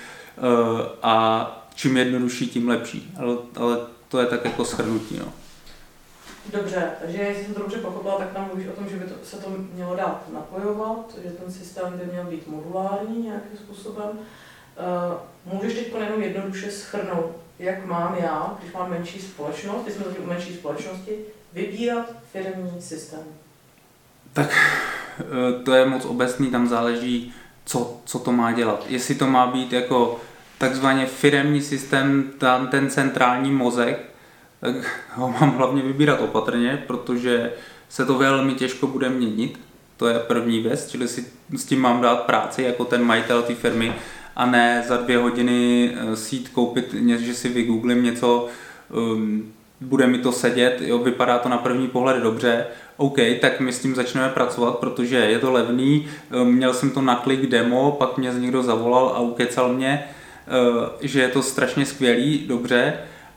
a 1.04 1.68
čím 1.76 1.98
jednodušší, 1.98 2.48
tím 2.48 2.70
lepší. 2.70 3.14
Ale, 3.20 3.38
ale 3.56 3.78
to 4.08 4.20
je 4.20 4.26
tak 4.26 4.46
jako 4.46 4.64
shrnutí. 4.64 5.20
No. 5.20 5.34
Dobře, 6.52 6.92
takže 7.02 7.18
jestli 7.18 7.46
jsem 7.46 7.54
to 7.54 7.60
dobře 7.60 7.78
pochopila, 7.78 8.18
tak 8.18 8.32
tam 8.32 8.48
mluvíš 8.48 8.68
o 8.68 8.72
tom, 8.72 8.90
že 8.90 8.96
by 8.96 9.06
to, 9.06 9.16
se 9.24 9.38
to 9.38 9.50
mělo 9.74 9.96
dát 9.96 10.24
napojovat, 10.34 11.16
že 11.24 11.30
ten 11.30 11.52
systém 11.52 11.94
by 11.98 12.12
měl 12.12 12.24
být 12.24 12.48
modulární 12.48 13.24
nějakým 13.24 13.58
způsobem. 13.58 14.10
Uh, 14.10 15.54
můžeš 15.54 15.74
teď 15.74 15.94
jenom 16.00 16.22
jednoduše 16.22 16.72
schrnout, 16.72 17.32
jak 17.60 17.86
mám 17.86 18.16
já, 18.20 18.58
když 18.62 18.74
mám 18.74 18.90
menší 18.90 19.22
společnost, 19.22 19.84
když 19.84 19.96
jsme 19.96 20.06
u 20.06 20.26
menší 20.26 20.54
společnosti, 20.54 21.20
vybírat 21.54 22.06
firmní 22.32 22.82
systém? 22.82 23.24
Tak 24.34 24.50
eh, 25.20 25.64
to 25.64 25.74
je 25.74 25.86
moc 25.86 26.06
obecný, 26.06 26.52
tam 26.52 26.68
záleží, 26.68 27.34
co, 27.66 28.02
co 28.06 28.20
to 28.20 28.32
má 28.32 28.52
dělat. 28.52 28.86
Jestli 28.88 29.16
to 29.16 29.28
má 29.28 29.48
být 29.48 29.74
jako 29.74 30.20
takzvaně 30.58 31.06
firemní 31.06 31.62
systém, 31.62 32.32
tam 32.38 32.68
ten 32.68 32.90
centrální 32.90 33.52
mozek, 33.52 34.13
tak 34.64 34.76
ho 35.14 35.30
mám 35.30 35.58
hlavně 35.58 35.82
vybírat 35.82 36.22
opatrně, 36.22 36.84
protože 36.88 37.52
se 37.90 38.06
to 38.06 38.14
velmi 38.14 38.54
těžko 38.54 38.88
bude 38.88 39.10
měnit. 39.10 39.60
To 39.98 40.08
je 40.08 40.20
první 40.20 40.60
věc, 40.60 40.92
čili 40.92 41.08
si 41.08 41.26
s 41.58 41.66
tím 41.66 41.82
mám 41.82 42.02
dát 42.02 42.24
práci 42.24 42.64
jako 42.64 42.86
ten 42.86 43.04
majitel 43.04 43.42
té 43.42 43.56
firmy 43.56 43.94
a 44.36 44.46
ne 44.46 44.84
za 44.88 44.98
dvě 44.98 45.18
hodiny 45.18 45.92
eh, 45.96 46.16
sít 46.16 46.50
koupit, 46.50 46.94
že 47.18 47.34
si 47.34 47.50
vygooglím 47.50 48.04
něco, 48.04 48.48
um, 48.90 49.54
bude 49.82 50.08
mi 50.08 50.18
to 50.18 50.32
sedět, 50.32 50.82
jo, 50.82 51.00
vypadá 51.00 51.38
to 51.38 51.50
na 51.50 51.58
první 51.58 51.88
pohled 51.88 52.24
dobře, 52.24 52.66
OK, 52.98 53.18
tak 53.42 53.60
my 53.60 53.74
s 53.74 53.80
tím 53.80 53.96
začneme 53.96 54.30
pracovat, 54.30 54.78
protože 54.78 55.16
je 55.16 55.40
to 55.40 55.52
levný, 55.52 56.08
um, 56.42 56.48
měl 56.48 56.74
jsem 56.74 56.90
to 56.90 57.02
na 57.02 57.16
klik 57.16 57.46
demo, 57.46 57.92
pak 57.92 58.18
mě 58.18 58.32
někdo 58.38 58.64
zavolal 58.64 59.08
a 59.16 59.20
ukecal 59.20 59.74
mě, 59.74 60.04
uh, 60.04 60.86
že 61.02 61.22
je 61.22 61.28
to 61.28 61.42
strašně 61.42 61.86
skvělý, 61.86 62.46
dobře, 62.48 62.94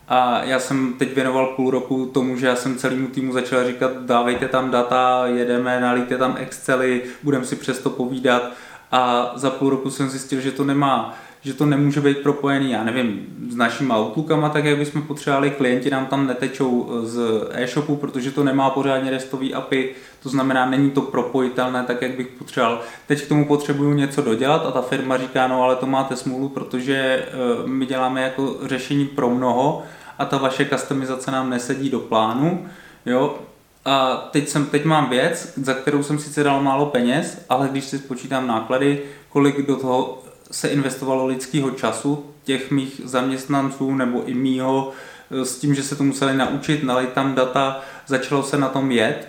a 0.08 0.44
já 0.44 0.58
jsem 0.58 0.92
teď 0.98 1.14
věnoval 1.14 1.46
půl 1.46 1.70
roku 1.70 2.06
tomu, 2.06 2.36
že 2.36 2.46
já 2.46 2.56
jsem 2.56 2.76
celému 2.76 3.08
týmu 3.08 3.32
začal 3.32 3.66
říkat, 3.66 3.90
dávejte 3.96 4.48
tam 4.48 4.70
data, 4.70 5.26
jedeme, 5.26 5.80
nalíte 5.80 6.18
tam 6.18 6.36
Excely, 6.38 7.02
budeme 7.22 7.44
si 7.44 7.56
přesto 7.56 7.90
povídat. 7.90 8.52
A 8.92 9.32
za 9.34 9.50
půl 9.50 9.70
roku 9.70 9.90
jsem 9.90 10.08
zjistil, 10.08 10.40
že 10.40 10.52
to 10.52 10.64
nemá 10.64 11.18
že 11.43 11.55
to 11.55 11.66
nemůže 11.66 12.00
být 12.00 12.19
propojený, 12.19 12.71
já 12.71 12.85
nevím, 12.85 13.26
s 13.49 13.57
našimi 13.57 13.93
Outlookama, 13.93 14.49
tak 14.49 14.64
jak 14.64 14.78
bychom 14.78 15.02
potřebovali, 15.02 15.50
klienti 15.50 15.90
nám 15.90 16.07
tam 16.07 16.26
netečou 16.26 16.90
z 17.02 17.49
e-shopu, 17.50 17.97
protože 17.97 18.31
to 18.31 18.45
nemá 18.45 18.71
pořádně 18.71 19.11
restový 19.11 19.55
API, 19.55 19.95
to 20.23 20.28
znamená, 20.28 20.66
není 20.66 20.90
to 20.90 21.00
propojitelné 21.00 21.85
tak, 21.85 22.02
jak 22.02 22.16
bych 22.16 22.26
potřeboval. 22.26 22.81
Teď 23.07 23.25
k 23.25 23.28
tomu 23.28 23.47
potřebuju 23.47 23.93
něco 23.93 24.23
dodělat 24.23 24.66
a 24.66 24.71
ta 24.71 24.83
firma 24.83 25.19
říká, 25.19 25.49
no 25.49 25.62
ale 25.62 25.76
to 25.76 25.87
máte 25.87 26.16
smůlu, 26.16 26.49
protože 26.49 26.97
eh, 26.97 27.33
my 27.66 27.87
děláme 27.87 28.23
jako 28.23 28.57
řešení 28.62 29.07
pro 29.07 29.31
mnoho 29.31 29.83
a 30.19 30.25
ta 30.25 30.38
vaše 30.38 30.64
customizace 30.64 31.31
nám 31.31 31.50
nesedí 31.50 31.90
do 31.90 32.00
plánu, 32.00 32.66
jo, 33.07 33.38
a 33.85 34.28
teď, 34.31 34.49
jsem, 34.49 34.66
teď 34.66 34.85
mám 34.85 35.11
věc, 35.11 35.52
za 35.57 35.75
kterou 35.75 36.02
jsem 36.02 36.19
sice 36.19 36.43
dal 36.43 36.62
málo 36.62 36.87
peněz, 36.87 37.45
ale 37.49 37.69
když 37.69 37.85
si 37.85 37.99
spočítám 37.99 38.47
náklady, 38.47 39.02
kolik 39.28 39.66
do 39.66 39.76
toho 39.76 40.23
se 40.50 40.68
investovalo 40.68 41.26
lidského 41.26 41.70
času, 41.70 42.24
těch 42.44 42.70
mých 42.70 43.00
zaměstnanců 43.04 43.94
nebo 43.94 44.24
i 44.24 44.34
mýho, 44.34 44.92
eh, 45.30 45.44
s 45.44 45.58
tím, 45.58 45.74
že 45.74 45.82
se 45.82 45.96
to 45.96 46.04
museli 46.04 46.36
naučit, 46.36 46.84
nalej 46.84 47.06
tam 47.06 47.34
data, 47.34 47.80
začalo 48.06 48.42
se 48.42 48.58
na 48.58 48.68
tom 48.68 48.90
jet. 48.90 49.28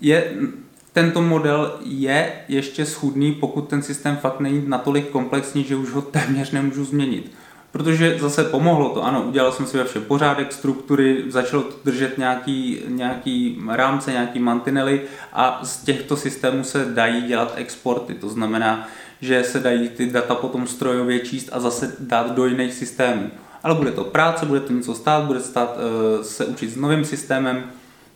Je, 0.00 0.32
tento 0.92 1.22
model 1.22 1.78
je 1.84 2.32
ještě 2.48 2.86
schudný, 2.86 3.32
pokud 3.32 3.68
ten 3.68 3.82
systém 3.82 4.16
fakt 4.16 4.40
není 4.40 4.64
natolik 4.66 5.08
komplexní, 5.08 5.64
že 5.64 5.76
už 5.76 5.90
ho 5.90 6.02
téměř 6.02 6.50
nemůžu 6.50 6.84
změnit. 6.84 7.32
Protože 7.72 8.18
zase 8.20 8.44
pomohlo 8.44 8.88
to, 8.88 9.04
ano, 9.04 9.22
udělal 9.22 9.52
jsem 9.52 9.66
si 9.66 9.78
ve 9.78 9.84
všem 9.84 10.04
pořádek, 10.04 10.52
struktury, 10.52 11.24
začalo 11.28 11.62
to 11.62 11.74
držet 11.84 12.18
nějaký, 12.18 12.82
nějaký 12.88 13.62
rámce, 13.68 14.12
nějaký 14.12 14.38
mantinely 14.38 15.00
a 15.32 15.60
z 15.62 15.84
těchto 15.84 16.16
systémů 16.16 16.64
se 16.64 16.84
dají 16.84 17.22
dělat 17.22 17.52
exporty. 17.56 18.14
To 18.14 18.28
znamená, 18.28 18.88
že 19.22 19.44
se 19.44 19.60
dají 19.60 19.88
ty 19.88 20.06
data 20.06 20.34
potom 20.34 20.66
strojově 20.66 21.20
číst 21.20 21.48
a 21.52 21.60
zase 21.60 21.96
dát 21.98 22.34
do 22.34 22.46
jiných 22.46 22.74
systémů. 22.74 23.30
Ale 23.62 23.74
bude 23.74 23.92
to 23.92 24.04
práce, 24.04 24.46
bude 24.46 24.60
to 24.60 24.72
něco 24.72 24.94
stát, 24.94 25.24
bude 25.24 25.40
stát 25.40 25.76
uh, 25.76 26.22
se 26.22 26.44
učit 26.44 26.70
s 26.70 26.76
novým 26.76 27.04
systémem, 27.04 27.70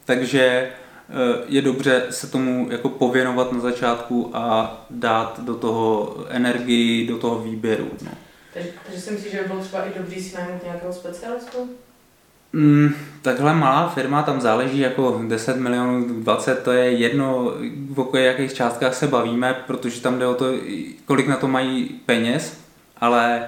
takže 0.04 0.70
uh, 1.08 1.44
je 1.48 1.62
dobře 1.62 2.06
se 2.10 2.26
tomu 2.26 2.68
jako 2.70 2.88
pověnovat 2.88 3.52
na 3.52 3.60
začátku 3.60 4.30
a 4.34 4.86
dát 4.90 5.40
do 5.40 5.54
toho 5.54 6.16
energii, 6.28 7.06
do 7.06 7.18
toho 7.18 7.38
výběru. 7.38 7.90
No. 8.02 8.10
Takže, 8.54 8.68
takže 8.86 9.00
si 9.00 9.10
myslíš, 9.10 9.32
že 9.32 9.42
by 9.42 9.48
bylo 9.48 9.60
třeba 9.60 9.84
i 9.84 9.98
dobrý 9.98 10.22
si 10.22 10.34
najmout 10.36 10.64
nějakého 10.64 10.92
specialistu? 10.92 11.70
Mm, 12.56 12.94
takhle 13.22 13.54
malá 13.54 13.88
firma, 13.88 14.22
tam 14.22 14.40
záleží 14.40 14.78
jako 14.78 15.20
10 15.28 15.56
milionů, 15.56 16.06
20, 16.22 16.62
to 16.62 16.72
je 16.72 16.90
jedno, 16.90 17.52
o 17.96 18.16
jakých 18.16 18.54
částkách 18.54 18.94
se 18.94 19.06
bavíme, 19.06 19.56
protože 19.66 20.00
tam 20.00 20.18
jde 20.18 20.26
o 20.26 20.34
to, 20.34 20.52
kolik 21.04 21.28
na 21.28 21.36
to 21.36 21.48
mají 21.48 21.84
peněz, 22.06 22.60
ale 23.00 23.44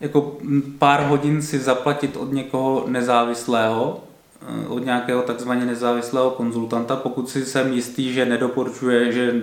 jako 0.00 0.36
pár 0.78 1.06
hodin 1.06 1.42
si 1.42 1.58
zaplatit 1.58 2.16
od 2.16 2.32
někoho 2.32 2.84
nezávislého, 2.88 4.04
eh, 4.42 4.68
od 4.68 4.84
nějakého 4.84 5.22
takzvaně 5.22 5.64
nezávislého 5.64 6.30
konzultanta, 6.30 6.96
pokud 6.96 7.30
si 7.30 7.44
jsem 7.44 7.72
jistý, 7.72 8.12
že 8.12 8.26
nedoporučuje, 8.26 9.12
že 9.12 9.34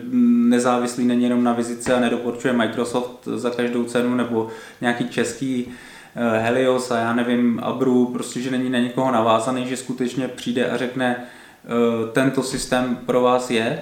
nezávislý 0.49 1.05
není 1.05 1.23
jenom 1.23 1.43
na 1.43 1.53
vizice 1.53 1.93
a 1.93 1.99
nedoporučuje 1.99 2.53
Microsoft 2.53 3.27
za 3.35 3.49
každou 3.49 3.83
cenu 3.83 4.15
nebo 4.15 4.47
nějaký 4.81 5.09
český 5.09 5.67
Eh, 5.67 5.71
Helios 6.19 6.91
a 6.91 6.97
já 6.97 7.13
nevím, 7.13 7.59
Abru, 7.63 8.05
prostě, 8.05 8.41
že 8.41 8.51
není 8.51 8.69
na 8.69 8.79
někoho 8.79 9.11
navázaný, 9.11 9.67
že 9.67 9.77
skutečně 9.77 10.27
přijde 10.27 10.69
a 10.69 10.77
řekne, 10.77 11.25
eh, 11.25 12.11
tento 12.11 12.43
systém 12.43 12.95
pro 12.95 13.21
vás 13.21 13.51
je, 13.51 13.81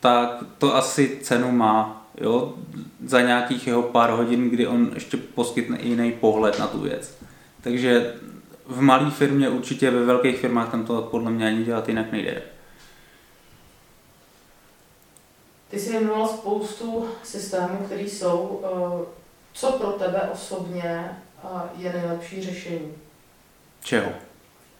tak 0.00 0.44
to 0.58 0.76
asi 0.76 1.18
cenu 1.22 1.52
má, 1.52 2.06
jo, 2.20 2.54
za 3.04 3.20
nějakých 3.20 3.66
jeho 3.66 3.82
pár 3.82 4.10
hodin, 4.10 4.50
kdy 4.50 4.66
on 4.66 4.90
ještě 4.94 5.16
poskytne 5.16 5.78
jiný 5.82 6.12
pohled 6.12 6.58
na 6.58 6.66
tu 6.66 6.80
věc. 6.80 7.16
Takže 7.60 8.14
v 8.66 8.80
malé 8.80 9.10
firmě 9.10 9.48
určitě, 9.48 9.90
ve 9.90 10.04
velkých 10.04 10.38
firmách 10.38 10.70
tam 10.70 10.84
to 10.84 11.02
podle 11.02 11.30
mě 11.30 11.46
ani 11.46 11.64
dělat 11.64 11.88
jinak 11.88 12.12
nejde. 12.12 12.42
Ty 15.70 15.80
jsi 15.80 15.92
jmenoval 15.92 16.28
spoustu 16.28 17.08
systémů, 17.22 17.78
které 17.86 18.02
jsou. 18.02 18.60
Eh, 18.64 19.24
co 19.54 19.72
pro 19.72 19.92
tebe 19.92 20.20
osobně 20.32 21.16
je 21.76 21.92
nejlepší 21.92 22.42
řešení. 22.42 22.92
Čeho? 23.84 24.12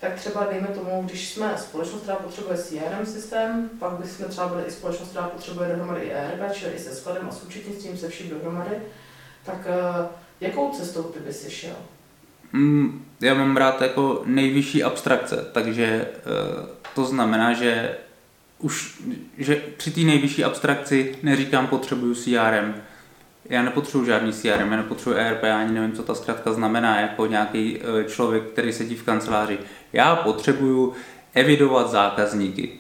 Tak 0.01 0.15
třeba 0.15 0.47
dejme 0.51 0.69
tomu, 0.69 1.03
když 1.03 1.29
jsme 1.29 1.55
společnost, 1.59 2.03
která 2.03 2.17
potřebuje 2.17 2.59
CRM 2.59 3.07
systém, 3.07 3.71
pak 3.79 3.93
bychom 3.93 4.27
třeba 4.27 4.49
byli 4.49 4.65
i 4.65 4.71
společnost, 4.71 5.09
která 5.09 5.29
potřebuje 5.29 5.69
dohromady 5.69 6.01
i 6.01 6.11
ERP, 6.11 6.53
čili 6.53 6.73
i 6.73 6.79
se 6.79 6.95
skladem 6.95 7.29
a 7.29 7.33
s 7.33 7.43
účetnictvím 7.43 7.99
se 7.99 8.09
vším 8.09 8.31
dohromady, 8.31 8.77
tak 9.45 9.57
uh, 9.67 10.07
jakou 10.41 10.71
cestou 10.71 11.03
ty 11.03 11.21
bys 11.21 11.49
šel? 11.49 11.77
Mm, 12.53 13.05
já 13.21 13.35
mám 13.35 13.57
rád 13.57 13.83
jako 13.83 14.23
nejvyšší 14.25 14.83
abstrakce, 14.83 15.47
takže 15.53 16.09
uh, 16.17 16.67
to 16.95 17.05
znamená, 17.05 17.53
že 17.53 17.97
už 18.59 19.03
že 19.39 19.57
při 19.77 19.91
té 19.91 20.01
nejvyšší 20.01 20.45
abstrakci 20.45 21.19
neříkám 21.23 21.67
potřebuju 21.67 22.15
CRM, 22.15 22.75
já 23.49 23.63
nepotřebuji 23.63 24.07
žádný 24.07 24.33
CRM, 24.33 24.71
já 24.71 24.77
nepotřebuji 24.77 25.17
ERP, 25.17 25.45
ani 25.45 25.73
nevím, 25.73 25.93
co 25.93 26.03
ta 26.03 26.15
zkrátka 26.15 26.53
znamená 26.53 27.01
jako 27.01 27.27
nějaký 27.27 27.79
e, 27.79 28.05
člověk, 28.05 28.43
který 28.45 28.73
sedí 28.73 28.95
v 28.95 29.03
kanceláři. 29.03 29.59
Já 29.93 30.17
potřebuju 30.17 30.93
evidovat 31.35 31.91
zákazníky. 31.91 32.71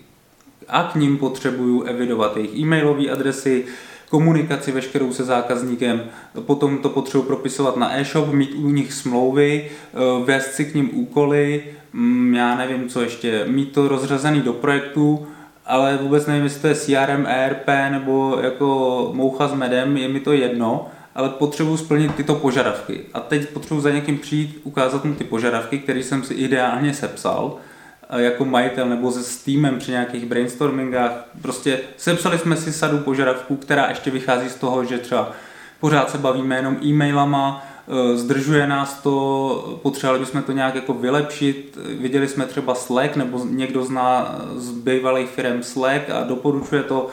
A 0.68 0.83
k 0.83 0.94
ním 0.94 1.18
potřebuju 1.18 1.83
evidovat 1.83 2.37
jejich 2.37 2.56
e-mailové 2.56 3.09
adresy, 3.09 3.64
komunikaci 4.11 4.73
veškerou 4.73 5.12
se 5.12 5.25
zákazníkem, 5.25 6.02
potom 6.40 6.78
to 6.78 6.88
potřebuji 6.88 7.23
propisovat 7.23 7.76
na 7.76 7.99
e-shop, 7.99 8.33
mít 8.33 8.54
u 8.54 8.71
nich 8.71 8.92
smlouvy, 8.92 9.71
e, 9.71 10.25
vést 10.25 10.52
si 10.52 10.64
k 10.64 10.75
ním 10.75 10.90
úkoly, 10.92 11.64
mm, 11.92 12.35
já 12.35 12.56
nevím 12.56 12.88
co 12.88 13.00
ještě, 13.00 13.44
mít 13.49 13.73
to 13.73 13.88
rozřazený 13.88 14.40
do 14.40 14.52
projektu, 14.52 15.26
ale 15.66 15.97
vůbec 15.97 16.26
nevím, 16.26 16.44
jestli 16.44 16.61
to 16.61 16.66
je 16.66 16.75
CRM, 16.75 17.26
ERP 17.26 17.68
nebo 17.90 18.38
jako 18.42 19.11
moucha 19.14 19.49
s 19.49 19.54
medem, 19.54 19.97
je 19.97 20.09
mi 20.09 20.21
to 20.21 20.33
jedno, 20.33 20.88
ale 21.14 21.28
potřebuji 21.28 21.76
splnit 21.76 22.14
tyto 22.14 22.35
požadavky. 22.35 23.00
A 23.14 23.21
teď 23.21 23.49
potřebuji 23.49 23.80
za 23.80 23.90
někým 23.90 24.18
přijít, 24.18 24.61
ukázat 24.64 25.04
mu 25.04 25.14
ty 25.14 25.25
požadavky, 25.25 25.78
které 25.78 26.02
jsem 26.02 26.23
si 26.23 26.35
ideálně 26.35 26.94
sepsal, 26.94 27.56
jako 28.16 28.44
majitel 28.44 28.88
nebo 28.88 29.11
se 29.11 29.44
týmem 29.44 29.78
při 29.78 29.90
nějakých 29.90 30.26
brainstormingách. 30.26 31.26
Prostě 31.42 31.80
sepsali 31.97 32.38
jsme 32.38 32.56
si 32.56 32.73
sadu 32.73 32.99
požadavků, 32.99 33.56
která 33.56 33.87
ještě 33.88 34.11
vychází 34.11 34.49
z 34.49 34.54
toho, 34.54 34.85
že 34.85 34.99
třeba 34.99 35.33
pořád 35.80 36.11
se 36.11 36.18
bavíme 36.18 36.56
jenom 36.56 36.76
e-mailama, 36.85 37.64
Eh, 37.74 37.74
zdržuje 38.14 38.67
nás 38.67 39.03
to, 39.03 39.79
potřebovali 39.83 40.21
bychom 40.21 40.43
to 40.43 40.53
nějak 40.53 40.75
jako 40.75 40.95
vylepšit. 40.95 41.79
Viděli 41.99 42.29
jsme 42.29 42.47
třeba 42.47 42.75
Slack, 42.75 43.17
nebo 43.17 43.45
někdo 43.45 43.85
zná 43.85 44.38
z 44.57 44.71
bývalých 44.71 45.29
firm 45.29 45.62
Slack 45.62 46.11
a 46.11 46.25
doporučuje 46.25 46.83
to. 46.83 47.09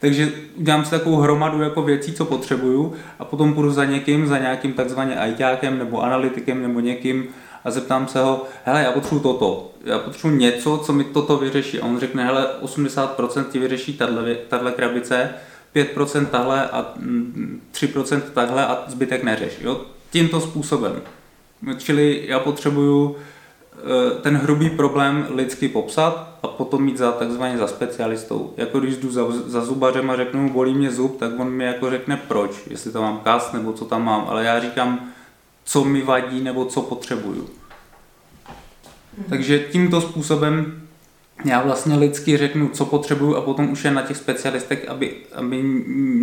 Takže 0.00 0.32
dělám 0.56 0.84
si 0.84 0.90
takovou 0.90 1.16
hromadu 1.16 1.62
jako 1.62 1.82
věcí, 1.82 2.12
co 2.12 2.24
potřebuju 2.24 2.92
a 3.18 3.24
potom 3.24 3.54
půjdu 3.54 3.70
za 3.70 3.84
někým, 3.84 4.26
za 4.26 4.38
nějakým 4.38 4.72
takzvaně 4.72 5.18
ITákem 5.28 5.78
nebo 5.78 6.02
analytikem 6.02 6.62
nebo 6.62 6.80
někým 6.80 7.28
a 7.64 7.70
zeptám 7.70 8.08
se 8.08 8.20
ho, 8.20 8.44
hele, 8.64 8.82
já 8.82 8.92
potřebuji 8.92 9.20
toto, 9.20 9.70
já 9.84 9.98
potřebuji 9.98 10.36
něco, 10.36 10.78
co 10.78 10.92
mi 10.92 11.04
toto 11.04 11.36
vyřeší. 11.36 11.80
A 11.80 11.86
on 11.86 12.00
řekne, 12.00 12.24
hele, 12.24 12.46
80% 12.62 13.44
ti 13.44 13.58
vyřeší 13.58 13.98
tahle 14.48 14.72
krabice, 14.72 15.30
5% 15.74 16.26
tahle 16.26 16.68
a 16.68 16.94
3% 17.72 18.16
mm, 18.16 18.22
takhle 18.34 18.66
a 18.66 18.84
zbytek 18.88 19.22
neřeš. 19.22 19.52
Jo? 19.60 19.80
Tímto 20.12 20.40
způsobem. 20.40 21.02
Čili 21.78 22.24
já 22.26 22.38
potřebuju 22.38 23.16
eh, 23.16 24.20
ten 24.20 24.36
hrubý 24.36 24.70
problém 24.70 25.26
lidsky 25.34 25.68
popsat 25.68 26.38
a 26.42 26.48
potom 26.48 26.84
mít 26.84 26.98
za 26.98 27.12
takzvaně 27.12 27.58
za 27.58 27.66
specialistou. 27.66 28.54
Jako 28.56 28.80
když 28.80 28.96
jdu 28.96 29.10
za, 29.10 29.22
za 29.30 29.64
zubařem 29.64 30.10
a 30.10 30.16
řeknu 30.16 30.42
mu 30.42 30.52
bolí 30.52 30.74
mě 30.74 30.90
zub, 30.90 31.18
tak 31.18 31.40
on 31.40 31.50
mi 31.50 31.64
jako 31.64 31.90
řekne 31.90 32.16
proč, 32.28 32.50
jestli 32.70 32.92
to 32.92 33.02
mám 33.02 33.20
kast 33.20 33.54
nebo 33.54 33.72
co 33.72 33.84
tam 33.84 34.04
mám, 34.04 34.24
ale 34.28 34.44
já 34.44 34.60
říkám, 34.60 35.10
co 35.64 35.84
mi 35.84 36.02
vadí 36.02 36.40
nebo 36.40 36.64
co 36.64 36.82
potřebuju. 36.82 37.48
Hmm. 39.16 39.26
Takže 39.28 39.58
tímto 39.58 40.00
způsobem 40.00 40.81
já 41.44 41.62
vlastně 41.62 41.96
lidsky 41.96 42.36
řeknu, 42.36 42.68
co 42.68 42.84
potřebuju 42.84 43.36
a 43.36 43.40
potom 43.40 43.72
už 43.72 43.84
je 43.84 43.90
na 43.90 44.02
těch 44.02 44.16
specialistech, 44.16 44.88
aby, 44.88 45.16
aby, 45.34 45.62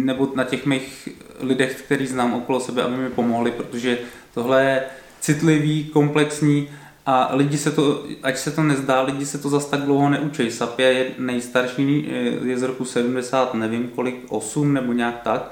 nebo 0.04 0.32
na 0.36 0.44
těch 0.44 0.66
mých 0.66 1.10
lidech, 1.40 1.82
který 1.82 2.08
znám 2.08 2.34
okolo 2.34 2.60
sebe, 2.60 2.84
aby 2.84 2.98
mi 2.98 3.10
pomohli, 3.10 3.52
protože 3.52 3.98
tohle 4.34 4.64
je 4.64 4.84
citlivý, 5.20 5.86
komplexní 5.86 6.70
a 7.06 7.30
lidi 7.34 7.58
se 7.58 7.72
to, 7.72 8.04
ať 8.24 8.38
se 8.38 8.52
to 8.52 8.64
nezdá, 8.64 9.02
lidi 9.02 9.26
se 9.26 9.38
to 9.38 9.50
zas 9.50 9.66
tak 9.66 9.82
dlouho 9.82 10.10
neučí. 10.10 10.52
SAP 10.52 10.80
je 10.80 11.12
nejstarší, 11.18 12.10
je 12.44 12.58
z 12.58 12.64
roku 12.64 12.86
70, 12.86 13.54
nevím 13.54 13.88
kolik, 13.96 14.26
8 14.30 14.74
nebo 14.74 14.94
nějak 14.94 15.22
tak. 15.24 15.52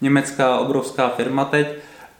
Německá 0.00 0.58
obrovská 0.58 1.08
firma 1.08 1.44
teď, 1.44 1.68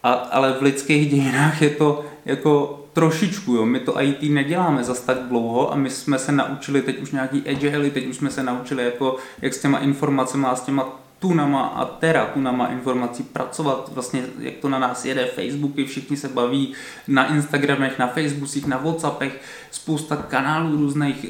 a, 0.02 0.12
ale 0.12 0.52
v 0.52 0.62
lidských 0.62 1.10
dějinách 1.10 1.62
je 1.62 1.70
to 1.70 2.04
jako 2.24 2.80
trošičku, 2.92 3.54
jo. 3.54 3.66
my 3.66 3.80
to 3.80 4.02
IT 4.02 4.22
neděláme 4.22 4.84
zas 4.84 5.00
tak 5.00 5.18
dlouho 5.18 5.72
a 5.72 5.76
my 5.76 5.90
jsme 5.90 6.18
se 6.18 6.32
naučili 6.32 6.82
teď 6.82 6.98
už 6.98 7.12
nějaký 7.12 7.42
agile, 7.48 7.90
teď 7.90 8.06
už 8.06 8.16
jsme 8.16 8.30
se 8.30 8.42
naučili 8.42 8.84
jako, 8.84 9.16
jak 9.42 9.54
s 9.54 9.60
těma 9.60 9.78
informacemi 9.78 10.46
a 10.46 10.56
s 10.56 10.60
těma 10.60 11.00
tunama 11.18 11.66
a 11.66 11.84
teratunama 11.84 12.66
informací 12.66 13.22
pracovat, 13.22 13.90
vlastně 13.92 14.22
jak 14.38 14.54
to 14.54 14.68
na 14.68 14.78
nás 14.78 15.04
jede, 15.04 15.26
Facebooky, 15.26 15.84
všichni 15.84 16.16
se 16.16 16.28
baví 16.28 16.72
na 17.08 17.34
Instagramech, 17.34 17.98
na 17.98 18.06
Facebookích, 18.06 18.66
na 18.66 18.76
Whatsappech, 18.76 19.40
spousta 19.70 20.16
kanálů 20.16 20.76
různých, 20.76 21.24
e, 21.24 21.28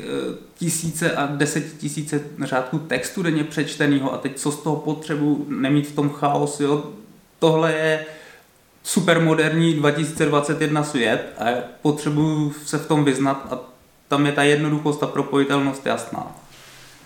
tisíce 0.54 1.12
a 1.12 1.26
desetitisíce 1.26 2.20
řádků 2.42 2.78
textu 2.78 3.22
denně 3.22 3.44
přečtenýho 3.44 4.12
a 4.12 4.18
teď 4.18 4.36
co 4.36 4.52
z 4.52 4.62
toho 4.62 4.76
potřebu 4.76 5.46
nemít 5.48 5.86
v 5.86 5.94
tom 5.94 6.10
chaos, 6.10 6.60
jo, 6.60 6.84
tohle 7.38 7.72
je 7.72 8.06
supermoderní 8.88 9.74
2021 9.74 10.84
svět 10.84 11.34
a 11.38 11.44
potřebuju 11.82 12.52
se 12.66 12.78
v 12.78 12.86
tom 12.86 13.04
vyznat 13.04 13.46
a 13.50 13.58
tam 14.08 14.26
je 14.26 14.32
ta 14.32 14.42
jednoduchost 14.42 15.02
a 15.02 15.06
propojitelnost 15.06 15.86
jasná. 15.86 16.26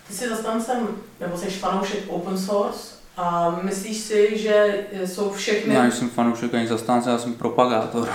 Ty 0.07 0.13
jsi 0.13 0.29
zastáncem, 0.29 0.87
nebo 1.19 1.37
jsi 1.37 1.45
fanoušek 1.45 1.99
open 2.07 2.37
source 2.37 2.93
a 3.17 3.55
myslíš 3.63 3.97
si, 3.97 4.37
že 4.37 4.85
jsou 5.05 5.31
všechny... 5.31 5.73
Já 5.73 5.91
jsem 5.91 6.09
fanoušek 6.09 6.53
ani 6.53 6.67
zastánce, 6.67 7.09
já 7.09 7.17
jsem 7.17 7.33
propagátor. 7.33 8.09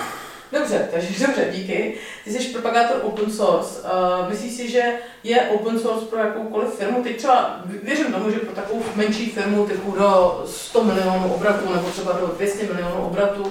Dobře, 0.52 0.88
takže 0.92 1.26
dobře, 1.26 1.48
díky. 1.52 1.94
Ty 2.24 2.30
jsi 2.30 2.48
propagátor 2.48 3.00
open 3.02 3.32
source. 3.32 3.80
Uh, 3.80 4.28
myslíš 4.30 4.52
si, 4.52 4.70
že 4.70 4.82
je 5.24 5.40
open 5.40 5.78
source 5.78 6.06
pro 6.06 6.18
jakoukoliv 6.18 6.74
firmu? 6.74 7.02
Teď 7.02 7.16
třeba 7.16 7.60
věřím 7.82 8.12
tomu, 8.12 8.30
že 8.30 8.38
pro 8.38 8.54
takovou 8.54 8.82
menší 8.96 9.30
firmu 9.30 9.66
typu 9.66 9.94
do 9.98 10.42
100 10.46 10.84
milionů 10.84 11.34
obratů 11.34 11.74
nebo 11.74 11.88
třeba 11.90 12.12
do 12.12 12.26
200 12.36 12.66
milionů 12.66 13.06
obratů 13.06 13.42
uh, 13.42 13.50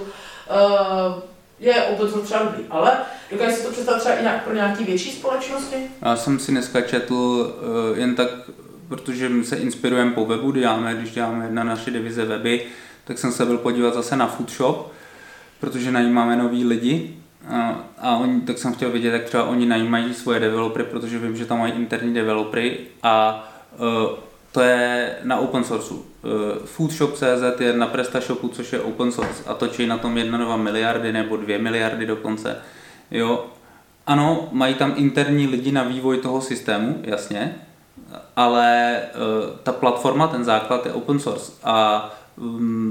je 1.60 1.84
open 1.84 2.10
source 2.10 2.26
třeba 2.26 2.44
dobrý, 2.44 2.66
ale 2.70 2.98
dokážeš 3.32 3.56
si 3.56 3.64
to 3.64 3.72
představit 3.72 4.00
třeba 4.00 4.16
i 4.16 4.22
nějak 4.22 4.44
pro 4.44 4.54
nějaký 4.54 4.84
větší 4.84 5.12
společnosti? 5.12 5.76
Já 6.02 6.16
jsem 6.16 6.40
si 6.40 6.52
dneska 6.52 6.82
četl 6.82 7.14
uh, 7.14 8.00
jen 8.00 8.16
tak, 8.16 8.30
protože 8.88 9.30
se 9.44 9.56
inspirujeme 9.56 10.12
po 10.12 10.26
webu, 10.26 10.52
děláme, 10.52 10.96
když 10.96 11.12
děláme 11.12 11.48
na 11.52 11.64
naše 11.64 11.92
divize 11.92 12.26
weby, 12.26 12.66
tak 13.06 13.18
jsem 13.18 13.32
se 13.32 13.46
byl 13.46 13.58
podívat 13.58 13.94
zase 13.94 14.16
na 14.16 14.28
Foodshop, 14.28 14.92
protože 15.60 15.92
najímáme 15.92 16.36
nový 16.36 16.66
lidi 16.66 17.18
a, 17.50 17.80
a 17.98 18.18
oni, 18.18 18.42
tak 18.42 18.58
jsem 18.58 18.74
chtěl 18.74 18.92
vidět, 18.92 19.12
jak 19.12 19.24
třeba 19.24 19.44
oni 19.44 19.66
najímají 19.66 20.14
svoje 20.14 20.40
developery, 20.40 20.84
protože 20.84 21.20
vím, 21.20 21.38
že 21.38 21.46
tam 21.46 21.60
mají 21.60 21.74
interní 21.74 22.14
developery 22.14 22.78
a 23.04 23.44
uh, 23.78 24.18
to 24.52 24.62
je 24.62 25.16
na 25.24 25.38
open 25.38 25.64
source. 25.64 25.94
Uh, 25.94 26.02
Foodshop.cz 26.66 27.60
je 27.60 27.74
na 27.74 27.88
PrestaShopu, 27.88 28.48
což 28.48 28.74
je 28.74 28.80
open 28.80 29.12
source 29.12 29.44
a 29.48 29.54
točí 29.54 29.88
na 29.88 29.98
tom 29.98 30.16
1,2 30.16 30.58
miliardy 30.58 31.14
nebo 31.14 31.38
2 31.38 31.60
miliardy 31.60 32.06
dokonce. 32.06 32.58
Jo, 33.12 33.46
ano, 34.08 34.50
mají 34.52 34.74
tam 34.74 34.94
interní 34.96 35.48
lidi 35.48 35.72
na 35.72 35.84
vývoj 35.84 36.18
toho 36.18 36.42
systému, 36.42 37.00
jasně, 37.04 37.56
ale 38.36 39.00
uh, 39.16 39.58
ta 39.64 39.72
platforma, 39.72 40.28
ten 40.28 40.44
základ 40.44 40.86
je 40.86 40.94
open 40.94 41.20
source 41.20 41.52
a 41.64 42.10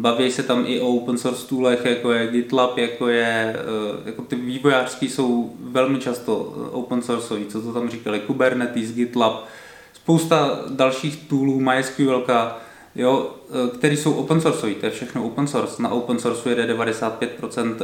baví 0.01 0.33
se 0.33 0.43
tam 0.43 0.65
i 0.67 0.81
o 0.81 0.89
open 0.89 1.19
source 1.19 1.47
toolech, 1.47 1.85
jako 1.85 2.13
je 2.13 2.27
GitLab, 2.27 2.79
jako 2.79 3.09
je, 3.09 3.57
uh, 3.97 4.07
jako 4.07 4.23
ty 4.23 4.37
vývojářský 4.37 5.09
jsou 5.09 5.57
velmi 5.61 5.99
často 5.99 6.37
open 6.73 7.03
sourceový, 7.03 7.47
co 7.47 7.63
to 7.63 7.73
tam 7.73 7.91
říkali, 7.91 8.21
Kubernetes, 8.21 8.93
GitLab, 8.93 9.45
spousta 9.93 10.61
dalších 10.71 11.17
toolů, 11.29 11.61
MySQL, 11.61 12.25
jo, 12.95 13.35
který 13.75 13.97
jsou 13.97 14.13
open 14.13 14.41
source, 14.41 14.75
to 14.75 14.87
je 14.87 14.93
všechno 14.93 15.25
open 15.25 15.47
source. 15.47 15.83
Na 15.83 15.89
open 15.89 16.19
source 16.19 16.51
jede 16.51 16.75
95% 16.75 17.75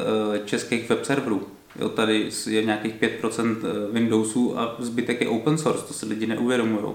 českých 0.44 0.88
web 0.88 1.04
serverů. 1.04 1.42
Jo, 1.80 1.88
tady 1.88 2.30
je 2.46 2.64
nějakých 2.64 2.94
5% 2.94 3.56
Windowsů 3.92 4.58
a 4.58 4.76
zbytek 4.78 5.20
je 5.20 5.28
open 5.28 5.58
source, 5.58 5.84
to 5.86 5.94
si 5.94 6.06
lidi 6.06 6.26
neuvědomují. 6.26 6.94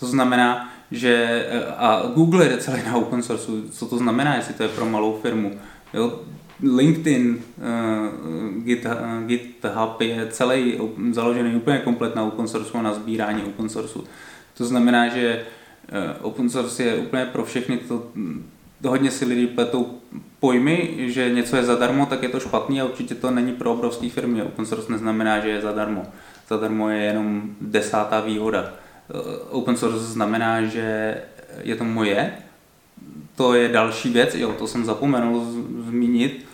To 0.00 0.06
znamená, 0.06 0.72
že 0.92 1.46
a 1.76 2.02
Google 2.14 2.46
je 2.46 2.56
celý 2.58 2.82
na 2.86 2.96
open 2.96 3.22
source, 3.22 3.52
co 3.70 3.86
to 3.86 3.98
znamená, 3.98 4.36
jestli 4.36 4.54
to 4.54 4.62
je 4.62 4.68
pro 4.68 4.86
malou 4.86 5.18
firmu. 5.22 5.52
Jo, 5.94 6.20
LinkedIn, 6.62 7.38
uh, 7.58 8.64
Git, 8.64 8.86
uh, 8.86 9.26
GitHub 9.26 10.00
je 10.00 10.26
celý 10.30 10.78
založený 11.10 11.56
úplně 11.56 11.78
komplet 11.78 12.14
na 12.14 12.22
open 12.22 12.48
source 12.48 12.78
a 12.78 12.82
na 12.82 12.94
sbírání 12.94 13.42
open 13.42 13.68
source. 13.68 13.98
To 14.58 14.64
znamená, 14.64 15.08
že 15.08 15.44
uh, 15.92 16.26
open 16.26 16.50
source 16.50 16.82
je 16.82 16.96
úplně 16.96 17.24
pro 17.24 17.44
všechny, 17.44 17.78
to, 17.78 18.06
hodně 18.86 19.10
si 19.10 19.24
lidi 19.24 19.46
pletou 19.46 19.98
pojmy, 20.40 20.94
že 20.98 21.30
něco 21.30 21.56
je 21.56 21.64
zadarmo, 21.64 22.06
tak 22.06 22.22
je 22.22 22.28
to 22.28 22.40
špatný 22.40 22.80
a 22.80 22.84
určitě 22.84 23.14
to 23.14 23.30
není 23.30 23.52
pro 23.52 23.72
obrovské 23.72 24.08
firmy. 24.08 24.42
Open 24.42 24.66
source 24.66 24.92
neznamená, 24.92 25.40
že 25.40 25.48
je 25.48 25.60
zadarmo. 25.60 26.02
Zadarmo 26.48 26.88
je 26.88 27.02
jenom 27.02 27.42
desátá 27.60 28.20
výhoda 28.20 28.72
Eh, 28.72 28.81
open 29.50 29.76
source 29.76 29.98
znamená, 29.98 30.62
že 30.62 31.16
je 31.62 31.76
to 31.76 31.84
moje. 31.84 32.32
To 33.36 33.54
je 33.54 33.68
další 33.68 34.10
věc, 34.10 34.34
jo, 34.34 34.54
to 34.58 34.66
jsem 34.66 34.84
zapomenul 34.84 35.46
zmínit. 35.88 36.46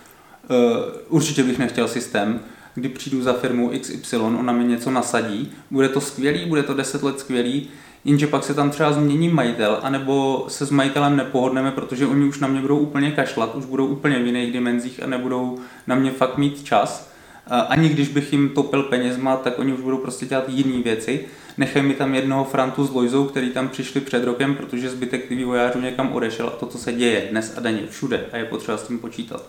Eh, 0.43 1.01
určitě 1.09 1.43
bych 1.43 1.59
nechtěl 1.59 1.87
systém, 1.87 2.39
kdy 2.75 2.89
přijdu 2.89 3.21
za 3.21 3.33
firmu 3.33 3.71
XY, 3.79 4.17
ona 4.17 4.53
mi 4.53 4.63
něco 4.63 4.91
nasadí, 4.91 5.51
bude 5.71 5.89
to 5.89 6.01
skvělý, 6.01 6.45
bude 6.45 6.63
to 6.63 6.73
10 6.73 7.03
let 7.03 7.19
skvělý, 7.19 7.67
jenže 8.05 8.27
pak 8.27 8.43
se 8.43 8.53
tam 8.53 8.69
třeba 8.69 8.93
změní 8.93 9.29
majitel, 9.29 9.79
anebo 9.81 10.45
se 10.47 10.65
s 10.65 10.71
majitelem 10.71 11.17
nepohodneme, 11.17 11.71
protože 11.71 12.07
oni 12.07 12.25
už 12.25 12.39
na 12.39 12.47
mě 12.47 12.61
budou 12.61 12.77
úplně 12.77 13.11
kašlat, 13.11 13.55
už 13.55 13.65
budou 13.65 13.85
úplně 13.85 14.19
v 14.19 14.25
jiných 14.25 14.53
dimenzích 14.53 15.03
a 15.03 15.07
nebudou 15.07 15.59
na 15.87 15.95
mě 15.95 16.11
fakt 16.11 16.37
mít 16.37 16.63
čas. 16.63 17.08
Ani 17.47 17.89
když 17.89 18.09
bych 18.09 18.33
jim 18.33 18.49
topil 18.49 18.83
penězma, 18.83 19.37
tak 19.37 19.59
oni 19.59 19.73
už 19.73 19.81
budou 19.81 19.97
prostě 19.97 20.25
dělat 20.25 20.49
jiné 20.49 20.83
věci 20.83 21.25
nechají 21.59 21.85
mi 21.85 21.93
tam 21.93 22.15
jednoho 22.15 22.43
Frantu 22.43 22.85
s 22.85 22.91
Lojzou, 22.91 23.25
který 23.25 23.49
tam 23.49 23.69
přišli 23.69 24.01
před 24.01 24.23
rokem, 24.23 24.55
protože 24.55 24.89
zbytek 24.89 25.29
vývojářů 25.29 25.81
někam 25.81 26.13
odešel 26.13 26.47
a 26.47 26.51
to, 26.51 26.65
co 26.65 26.77
se 26.77 26.93
děje 26.93 27.27
dnes 27.31 27.53
a 27.57 27.59
denně 27.59 27.81
všude 27.89 28.25
a 28.31 28.37
je 28.37 28.45
potřeba 28.45 28.77
s 28.77 28.87
tím 28.87 28.99
počítat. 28.99 29.43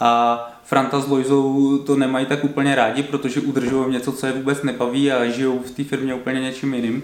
A 0.00 0.38
Franta 0.64 1.00
s 1.00 1.08
Lojzou 1.08 1.78
to 1.78 1.96
nemají 1.96 2.26
tak 2.26 2.44
úplně 2.44 2.74
rádi, 2.74 3.02
protože 3.02 3.40
udržují 3.40 3.92
něco, 3.92 4.12
co 4.12 4.26
je 4.26 4.32
vůbec 4.32 4.62
nebaví 4.62 5.12
a 5.12 5.24
žijou 5.24 5.58
v 5.58 5.70
té 5.70 5.84
firmě 5.84 6.14
úplně 6.14 6.40
něčím 6.40 6.74
jiným. 6.74 7.02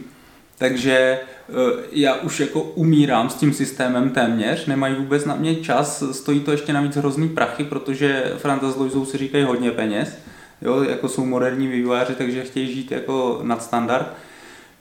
Takže 0.61 0.93
eh, 0.93 1.53
já 1.93 2.15
už 2.15 2.41
jako 2.41 2.61
umírám 2.63 3.31
s 3.31 3.35
tím 3.35 3.53
systémem 3.53 4.11
téměř, 4.11 4.67
nemají 4.67 4.95
vůbec 4.95 5.25
na 5.25 5.35
mě 5.35 5.57
čas, 5.57 6.03
stojí 6.13 6.41
to 6.41 6.51
ještě 6.51 6.73
navíc 6.73 6.97
hrozný 6.97 7.29
prachy, 7.29 7.65
protože 7.65 8.33
Franta 8.39 8.71
s 8.71 8.77
Lojzou 8.77 9.05
si 9.05 9.19
říkají 9.19 9.45
hodně 9.45 9.71
peněz, 9.71 10.19
jo, 10.63 10.83
jako 10.83 11.09
jsou 11.09 11.25
moderní 11.25 11.67
vývojáři, 11.67 12.15
takže 12.15 12.45
chtějí 12.45 12.75
žít 12.75 12.93
jako 12.93 13.41
nadstandard. 13.43 14.07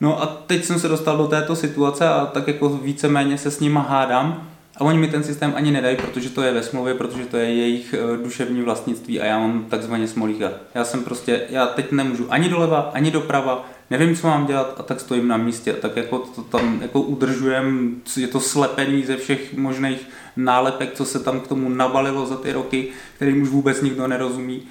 No 0.01 0.21
a 0.21 0.25
teď 0.25 0.65
jsem 0.65 0.79
se 0.79 0.87
dostal 0.87 1.17
do 1.17 1.27
této 1.27 1.55
situace 1.55 2.07
a 2.07 2.25
tak 2.25 2.47
jako 2.47 2.69
víceméně 2.69 3.37
se 3.37 3.51
s 3.51 3.59
nima 3.59 3.81
hádám 3.81 4.49
a 4.77 4.81
oni 4.81 4.97
mi 4.97 5.07
ten 5.07 5.23
systém 5.23 5.53
ani 5.55 5.71
nedají, 5.71 5.97
protože 5.97 6.29
to 6.29 6.41
je 6.41 6.53
ve 6.53 6.63
smlouvě, 6.63 6.93
protože 6.93 7.25
to 7.25 7.37
je 7.37 7.53
jejich 7.53 7.93
eh, 7.93 8.23
duševní 8.23 8.61
vlastnictví 8.61 9.21
a 9.21 9.25
já 9.25 9.39
mám 9.39 9.65
takzvaně 9.69 10.07
smolíka. 10.07 10.51
Já 10.75 10.83
jsem 10.83 11.03
prostě, 11.03 11.41
já 11.49 11.67
teď 11.67 11.91
nemůžu 11.91 12.27
ani 12.29 12.49
doleva, 12.49 12.91
ani 12.93 13.11
doprava, 13.11 13.65
nevím, 13.89 14.15
co 14.15 14.27
mám 14.27 14.45
dělat 14.45 14.75
a 14.77 14.83
tak 14.83 14.99
stojím 14.99 15.27
na 15.27 15.37
místě. 15.37 15.73
Tak 15.73 15.95
jako 15.95 16.17
to 16.17 16.41
tam 16.41 16.81
jako 16.81 17.01
udržujem, 17.01 17.95
je 18.17 18.27
to 18.27 18.39
slepený 18.39 19.05
ze 19.05 19.17
všech 19.17 19.53
možných 19.53 20.09
nálepek, 20.35 20.93
co 20.93 21.05
se 21.05 21.19
tam 21.19 21.39
k 21.39 21.47
tomu 21.47 21.69
nabalilo 21.69 22.25
za 22.25 22.37
ty 22.37 22.51
roky, 22.51 22.87
kterým 23.15 23.41
už 23.41 23.49
vůbec 23.49 23.81
nikdo 23.81 24.07
nerozumí. 24.07 24.63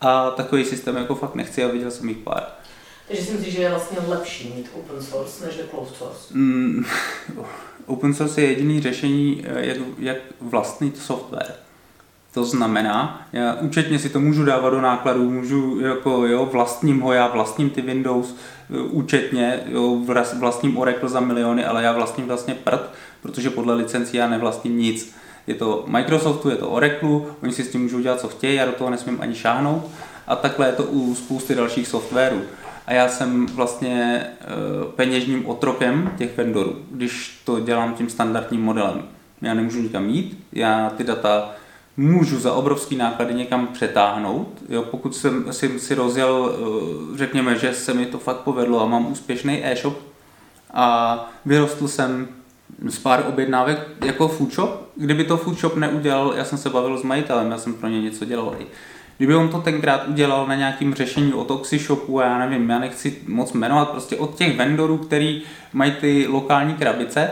A 0.00 0.30
takový 0.30 0.64
systém 0.64 0.96
jako 0.96 1.14
fakt 1.14 1.34
nechci 1.34 1.64
a 1.64 1.68
viděl 1.68 1.90
jsem 1.90 2.08
jich 2.08 2.18
pár. 2.18 2.42
Takže 3.08 3.22
si 3.22 3.32
myslíš, 3.32 3.54
že 3.54 3.62
je 3.62 3.70
vlastně 3.70 3.98
lepší 4.08 4.52
mít 4.56 4.70
open 4.74 5.02
source 5.02 5.46
než 5.46 5.54
closed 5.70 5.96
source? 5.96 6.34
Mm, 6.34 6.84
open 7.86 8.14
source 8.14 8.40
je 8.40 8.48
jediný 8.48 8.80
řešení, 8.80 9.44
jak, 9.56 9.76
jak 9.98 10.16
vlastnit 10.40 10.98
software. 10.98 11.65
To 12.36 12.44
znamená, 12.44 13.26
já 13.32 13.54
účetně 13.60 13.98
si 13.98 14.08
to 14.08 14.20
můžu 14.20 14.44
dávat 14.44 14.70
do 14.70 14.80
nákladů, 14.80 15.30
můžu 15.30 15.80
jako 15.80 16.26
jo, 16.26 16.48
vlastním 16.52 17.00
ho, 17.00 17.12
já 17.12 17.26
vlastním 17.26 17.70
ty 17.70 17.82
Windows 17.82 18.34
eh, 18.70 18.80
účetně, 18.80 19.60
jo, 19.66 20.00
vlastním 20.38 20.78
Oracle 20.78 21.08
za 21.08 21.20
miliony, 21.20 21.64
ale 21.64 21.82
já 21.82 21.92
vlastním 21.92 22.26
vlastně 22.26 22.54
prd, 22.54 22.80
protože 23.22 23.50
podle 23.50 23.74
licencí 23.74 24.16
já 24.16 24.28
nevlastním 24.28 24.78
nic. 24.78 25.14
Je 25.46 25.54
to 25.54 25.84
Microsoftu, 25.86 26.50
je 26.50 26.56
to 26.56 26.68
Oracle, 26.68 27.20
oni 27.42 27.52
si 27.52 27.64
s 27.64 27.70
tím 27.70 27.82
můžou 27.82 28.00
dělat, 28.00 28.20
co 28.20 28.28
chtějí, 28.28 28.56
já 28.56 28.64
do 28.64 28.72
toho 28.72 28.90
nesmím 28.90 29.18
ani 29.20 29.34
šáhnout 29.34 29.90
A 30.26 30.36
takhle 30.36 30.66
je 30.66 30.72
to 30.72 30.82
u 30.82 31.14
spousty 31.14 31.54
dalších 31.54 31.88
softwarů. 31.88 32.42
A 32.86 32.92
já 32.92 33.08
jsem 33.08 33.46
vlastně 33.46 34.26
peněžním 34.96 35.46
otrokem 35.46 36.12
těch 36.18 36.36
vendorů, 36.36 36.76
když 36.90 37.40
to 37.44 37.60
dělám 37.60 37.94
tím 37.94 38.08
standardním 38.08 38.62
modelem. 38.62 39.02
Já 39.42 39.54
nemůžu 39.54 39.82
nikam 39.82 40.08
jít, 40.08 40.44
já 40.52 40.90
ty 40.96 41.04
data 41.04 41.56
můžu 41.96 42.38
za 42.40 42.52
obrovský 42.52 42.96
náklady 42.96 43.34
někam 43.34 43.66
přetáhnout. 43.66 44.48
Jo, 44.68 44.82
pokud 44.82 45.16
jsem 45.16 45.52
si, 45.52 45.78
si 45.78 45.94
rozjel, 45.94 46.54
eh, 46.54 47.18
řekněme, 47.18 47.58
že 47.58 47.74
se 47.74 47.94
mi 47.94 48.06
to 48.06 48.18
fakt 48.18 48.36
povedlo 48.36 48.82
a 48.82 48.86
mám 48.86 49.12
úspěšný 49.12 49.66
e-shop 49.66 49.98
a 50.74 51.28
vyrostl 51.44 51.88
jsem 51.88 52.28
z 52.88 52.98
pár 52.98 53.24
objednávek 53.28 53.88
jako 54.04 54.28
food 54.28 54.52
shop. 54.52 54.88
Kdyby 54.96 55.24
to 55.24 55.36
food 55.36 55.58
shop 55.58 55.76
neudělal, 55.76 56.34
já 56.36 56.44
jsem 56.44 56.58
se 56.58 56.70
bavil 56.70 56.98
s 56.98 57.02
majitelem, 57.02 57.50
já 57.50 57.58
jsem 57.58 57.74
pro 57.74 57.88
ně 57.88 58.02
něco 58.02 58.24
dělal. 58.24 58.56
Kdyby 59.16 59.34
on 59.34 59.48
to 59.48 59.58
tenkrát 59.58 60.08
udělal 60.08 60.46
na 60.46 60.54
nějakým 60.54 60.94
řešení 60.94 61.34
od 61.34 61.50
Oxyshopu 61.50 62.20
já 62.20 62.38
nevím, 62.38 62.70
já 62.70 62.78
nechci 62.78 63.18
moc 63.26 63.52
jmenovat, 63.52 63.90
prostě 63.90 64.16
od 64.16 64.34
těch 64.34 64.56
vendorů, 64.56 64.98
který 64.98 65.42
mají 65.72 65.92
ty 65.92 66.26
lokální 66.28 66.74
krabice, 66.74 67.30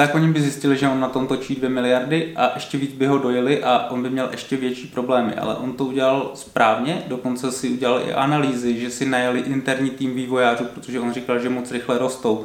tak 0.00 0.14
oni 0.14 0.28
by 0.28 0.42
zjistili, 0.42 0.76
že 0.76 0.88
on 0.88 1.00
na 1.00 1.08
tom 1.08 1.26
točí 1.26 1.54
2 1.54 1.68
miliardy 1.68 2.32
a 2.36 2.50
ještě 2.54 2.78
víc 2.78 2.92
by 2.92 3.06
ho 3.06 3.18
dojeli 3.18 3.62
a 3.62 3.86
on 3.90 4.02
by 4.02 4.10
měl 4.10 4.28
ještě 4.30 4.56
větší 4.56 4.86
problémy. 4.86 5.34
Ale 5.34 5.54
on 5.54 5.72
to 5.72 5.84
udělal 5.84 6.30
správně, 6.34 7.02
dokonce 7.06 7.52
si 7.52 7.68
udělal 7.68 8.00
i 8.08 8.12
analýzy, 8.12 8.80
že 8.80 8.90
si 8.90 9.06
najeli 9.06 9.40
interní 9.40 9.90
tým 9.90 10.14
vývojářů, 10.14 10.64
protože 10.64 11.00
on 11.00 11.12
říkal, 11.12 11.38
že 11.38 11.48
moc 11.48 11.70
rychle 11.70 11.98
rostou. 11.98 12.44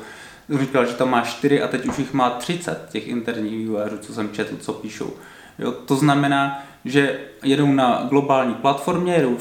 On 0.50 0.60
říkal, 0.60 0.86
že 0.86 0.94
tam 0.94 1.10
má 1.10 1.22
4 1.22 1.62
a 1.62 1.68
teď 1.68 1.86
už 1.86 2.00
jich 2.00 2.14
má 2.14 2.30
30 2.30 2.88
těch 2.90 3.08
interních 3.08 3.58
vývojářů, 3.58 3.98
co 3.98 4.14
jsem 4.14 4.30
četl, 4.30 4.56
co 4.58 4.74
píšou. 4.74 5.14
Jo, 5.60 5.72
to 5.72 5.96
znamená, 5.96 6.64
že 6.86 7.20
jedou 7.44 7.72
na 7.72 8.06
globální 8.10 8.54
platformě, 8.54 9.14
jedou 9.14 9.38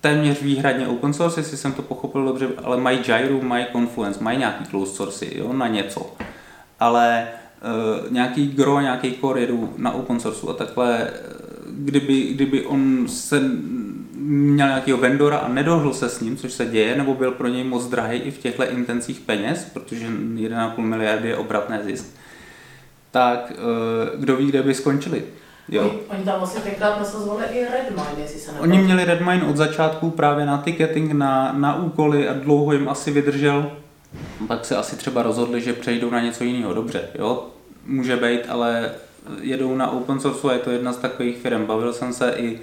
téměř 0.00 0.42
výhradně 0.42 0.86
open 0.86 1.12
source, 1.12 1.40
jestli 1.40 1.56
jsem 1.56 1.72
to 1.72 1.82
pochopil 1.82 2.24
dobře, 2.24 2.48
ale 2.64 2.76
mají 2.76 2.98
Gyro, 2.98 3.40
mají 3.42 3.66
Confluence, 3.72 4.24
mají 4.24 4.38
nějaký 4.38 4.64
closed 4.64 4.96
source, 4.96 5.26
jo, 5.34 5.52
na 5.52 5.68
něco. 5.68 6.14
Ale 6.80 7.28
nějaký 8.10 8.46
gro, 8.46 8.80
nějaký 8.80 9.14
core 9.20 9.40
jedu 9.40 9.74
na 9.76 9.90
open 9.90 10.20
source 10.20 10.46
a 10.50 10.52
takhle, 10.52 11.00
eh, 11.00 11.12
kdyby, 11.66 12.22
kdyby 12.22 12.66
on 12.66 13.08
se 13.08 13.40
měl 14.14 14.66
nějakého 14.66 14.98
vendora 14.98 15.38
a 15.38 15.48
nedohl 15.48 15.94
se 15.94 16.08
s 16.08 16.20
ním, 16.20 16.36
což 16.36 16.52
se 16.52 16.66
děje, 16.66 16.96
nebo 16.96 17.14
byl 17.14 17.30
pro 17.30 17.48
něj 17.48 17.64
moc 17.64 17.86
drahý 17.86 18.18
i 18.18 18.30
v 18.30 18.38
těchto 18.38 18.70
intencích 18.70 19.20
peněz, 19.20 19.70
protože 19.72 20.06
1,5 20.06 20.80
miliardy 20.80 21.28
je 21.28 21.36
obratné 21.36 21.84
zisk, 21.84 22.06
tak 23.10 23.52
uh, 23.52 24.20
kdo 24.20 24.36
ví, 24.36 24.46
kde 24.46 24.62
by 24.62 24.74
skončili. 24.74 25.24
Jo. 25.68 25.82
Oni, 25.82 25.98
oni 26.08 26.24
tam 26.24 26.38
vlastně 26.38 26.60
tenkrát 26.60 26.98
nasazovali 26.98 27.44
i 27.44 27.64
Redmine, 27.64 28.22
jestli 28.22 28.40
se 28.40 28.52
Oni 28.60 28.78
měli 28.78 29.04
Redmine 29.04 29.44
od 29.44 29.56
začátku 29.56 30.10
právě 30.10 30.46
na 30.46 30.58
ticketing, 30.58 31.12
na, 31.12 31.52
na 31.52 31.76
úkoly 31.76 32.28
a 32.28 32.32
dlouho 32.32 32.72
jim 32.72 32.88
asi 32.88 33.10
vydržel 33.10 33.70
pak 34.46 34.64
se 34.64 34.76
asi 34.76 34.96
třeba 34.96 35.22
rozhodli, 35.22 35.60
že 35.60 35.72
přejdou 35.72 36.10
na 36.10 36.20
něco 36.20 36.44
jiného. 36.44 36.74
Dobře, 36.74 37.08
jo, 37.18 37.46
může 37.86 38.16
být, 38.16 38.40
ale 38.48 38.90
jedou 39.40 39.76
na 39.76 39.90
open 39.90 40.20
source 40.20 40.52
je 40.52 40.58
to 40.58 40.70
jedna 40.70 40.92
z 40.92 40.96
takových 40.96 41.36
firm. 41.36 41.66
Bavil 41.66 41.92
jsem 41.92 42.12
se 42.12 42.34
i 42.36 42.60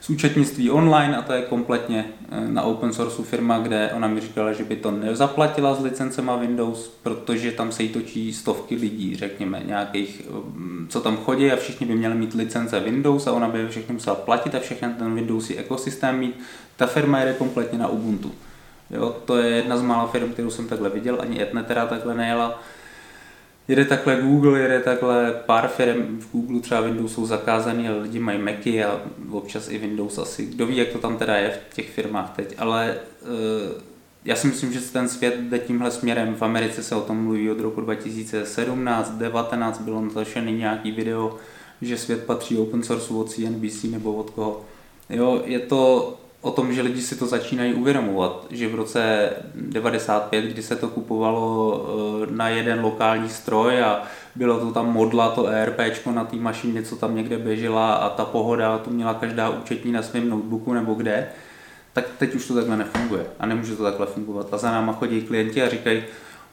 s 0.00 0.10
účetnictví 0.10 0.70
online 0.70 1.16
a 1.16 1.22
to 1.22 1.32
je 1.32 1.42
kompletně 1.42 2.04
eh, 2.30 2.48
na 2.48 2.62
open 2.62 2.92
source 2.92 3.22
firma, 3.22 3.58
kde 3.58 3.90
ona 3.96 4.08
mi 4.08 4.20
říkala, 4.20 4.52
že 4.52 4.64
by 4.64 4.76
to 4.76 4.90
nezaplatila 4.90 5.74
s 5.74 5.80
licencema 5.80 6.36
Windows, 6.36 6.88
protože 7.02 7.52
tam 7.52 7.72
se 7.72 7.82
jí 7.82 7.88
točí 7.88 8.32
stovky 8.32 8.74
lidí, 8.74 9.16
řekněme, 9.16 9.62
nějakých, 9.66 10.22
mm, 10.30 10.86
co 10.90 11.00
tam 11.00 11.16
chodí 11.16 11.52
a 11.52 11.56
všichni 11.56 11.86
by 11.86 11.94
měli 11.94 12.14
mít 12.14 12.34
licence 12.34 12.80
Windows 12.80 13.26
a 13.26 13.32
ona 13.32 13.48
by 13.48 13.68
všechny 13.68 13.92
musela 13.92 14.16
platit 14.16 14.54
a 14.54 14.60
všechny 14.60 14.88
ten 14.98 15.14
Windows 15.14 15.50
ekosystém 15.50 16.18
mít. 16.18 16.40
Ta 16.76 16.86
firma 16.86 17.18
jede 17.18 17.32
kompletně 17.32 17.78
na 17.78 17.88
Ubuntu. 17.88 18.32
Jo, 18.90 19.16
to 19.24 19.36
je 19.36 19.56
jedna 19.56 19.76
z 19.76 19.82
mála 19.82 20.06
firm, 20.06 20.32
kterou 20.32 20.50
jsem 20.50 20.68
takhle 20.68 20.90
viděl, 20.90 21.18
ani 21.20 21.42
Etnetera 21.42 21.86
takhle 21.86 22.14
nejela. 22.14 22.62
Jede 23.68 23.84
takhle 23.84 24.16
Google, 24.22 24.60
jede 24.60 24.80
takhle 24.80 25.42
pár 25.46 25.68
firm, 25.68 26.20
v 26.20 26.32
Google 26.32 26.60
třeba 26.60 26.80
Windows 26.80 27.14
jsou 27.14 27.26
zakázaný, 27.26 27.88
ale 27.88 27.98
lidi 27.98 28.18
mají 28.18 28.38
Macy 28.38 28.84
a 28.84 29.00
občas 29.30 29.68
i 29.68 29.78
Windows 29.78 30.18
asi. 30.18 30.46
Kdo 30.46 30.66
ví, 30.66 30.76
jak 30.76 30.88
to 30.88 30.98
tam 30.98 31.16
teda 31.16 31.36
je 31.36 31.60
v 31.70 31.74
těch 31.74 31.90
firmách 31.90 32.32
teď, 32.36 32.54
ale 32.58 32.96
uh, 33.22 33.82
já 34.24 34.36
si 34.36 34.46
myslím, 34.46 34.72
že 34.72 34.80
ten 34.80 35.08
svět 35.08 35.34
jde 35.40 35.58
tímhle 35.58 35.90
směrem. 35.90 36.34
V 36.34 36.42
Americe 36.42 36.82
se 36.82 36.94
o 36.94 37.00
tom 37.00 37.24
mluví 37.24 37.50
od 37.50 37.60
roku 37.60 37.80
2017, 37.80 39.10
2019 39.10 39.80
bylo 39.80 40.00
natočený 40.00 40.52
nějaký 40.52 40.90
video, 40.90 41.36
že 41.82 41.98
svět 41.98 42.24
patří 42.24 42.58
open 42.58 42.82
source 42.82 43.14
od 43.14 43.30
CNBC 43.30 43.82
nebo 43.82 44.14
od 44.14 44.30
koho. 44.30 44.64
Jo, 45.10 45.42
je 45.44 45.58
to 45.58 46.14
o 46.40 46.50
tom, 46.50 46.72
že 46.72 46.82
lidi 46.82 47.02
si 47.02 47.16
to 47.16 47.26
začínají 47.26 47.74
uvědomovat, 47.74 48.46
že 48.50 48.68
v 48.68 48.74
roce 48.74 49.30
95, 49.54 50.44
kdy 50.44 50.62
se 50.62 50.76
to 50.76 50.88
kupovalo 50.88 51.86
eh, 52.22 52.26
na 52.30 52.48
jeden 52.48 52.80
lokální 52.80 53.28
stroj 53.28 53.82
a 53.82 54.02
bylo 54.34 54.60
to 54.60 54.72
tam 54.72 54.92
modla, 54.92 55.30
to 55.30 55.46
ERP 55.46 56.06
na 56.14 56.24
té 56.24 56.36
mašině, 56.36 56.82
co 56.82 56.96
tam 56.96 57.16
někde 57.16 57.38
běžela 57.38 57.94
a 57.94 58.08
ta 58.08 58.24
pohoda, 58.24 58.78
to 58.78 58.90
měla 58.90 59.14
každá 59.14 59.48
účetní 59.48 59.92
na 59.92 60.02
svém 60.02 60.30
notebooku 60.30 60.72
nebo 60.72 60.94
kde, 60.94 61.28
tak 61.92 62.04
teď 62.18 62.34
už 62.34 62.46
to 62.46 62.54
takhle 62.54 62.76
nefunguje 62.76 63.26
a 63.40 63.46
nemůže 63.46 63.76
to 63.76 63.82
takhle 63.82 64.06
fungovat. 64.06 64.46
A 64.52 64.58
za 64.58 64.70
náma 64.70 64.92
chodí 64.92 65.22
klienti 65.22 65.62
a 65.62 65.68
říkají, 65.68 66.02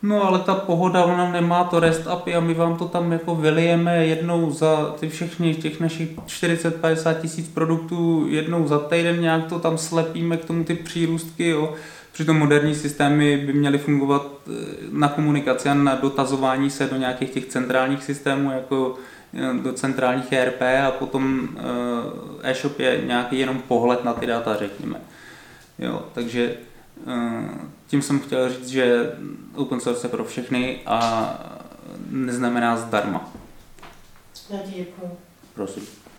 No 0.02 0.24
ale 0.24 0.40
ta 0.40 0.56
pohoda, 0.56 1.06
ona 1.06 1.32
nemá 1.32 1.64
to 1.64 1.80
REST 1.80 2.08
API 2.08 2.36
a 2.36 2.40
my 2.40 2.54
vám 2.54 2.78
to 2.78 2.88
tam 2.88 3.12
jako 3.12 3.36
vylijeme 3.36 4.06
jednou 4.06 4.52
za 4.52 4.96
ty 5.00 5.10
všechny 5.10 5.56
těch 5.56 5.80
našich 5.80 6.18
40-50 6.18 7.22
tisíc 7.22 7.48
produktů 7.48 8.26
jednou 8.30 8.68
za 8.68 8.80
týden, 8.80 9.22
nějak 9.22 9.46
to 9.46 9.60
tam 9.60 9.78
slepíme 9.78 10.38
k 10.38 10.46
tomu 10.46 10.64
ty 10.64 10.76
přírůstky, 10.76 11.50
jo. 11.50 11.74
Přitom 12.12 12.38
moderní 12.38 12.76
systémy 12.76 13.38
by 13.38 13.54
měly 13.54 13.78
fungovat 13.78 14.26
eh, 14.48 14.52
na 14.92 15.08
komunikaci 15.08 15.70
a 15.70 15.74
na 15.74 15.96
dotazování 15.96 16.70
se 16.70 16.86
do 16.86 16.98
nějakých 16.98 17.30
těch 17.30 17.46
centrálních 17.46 18.04
systémů, 18.04 18.52
jako 18.52 18.96
eh, 19.34 19.54
do 19.64 19.74
centrálních 19.74 20.32
ERP 20.32 20.62
a 20.88 20.92
potom 20.92 21.50
eh, 21.58 22.50
e-shop 22.52 22.80
je 22.80 23.02
nějaký 23.06 23.40
jenom 23.40 23.60
pohled 23.60 24.04
na 24.04 24.14
ty 24.14 24.26
data, 24.26 24.56
řekněme. 24.56 25.02
Jo, 25.80 26.02
takže 26.14 26.56
tím 27.88 28.02
jsem 28.02 28.20
chtěl 28.20 28.50
říct, 28.50 28.68
že 28.68 29.12
open 29.56 29.80
source 29.80 30.08
je 30.08 30.12
pro 30.12 30.26
všechny 30.26 30.80
a 30.86 31.30
neznamená 32.10 32.78
zdarma. 32.78 33.34
Já 34.50 34.60
děkuji. 34.66 35.18
Prosím. 35.54 35.84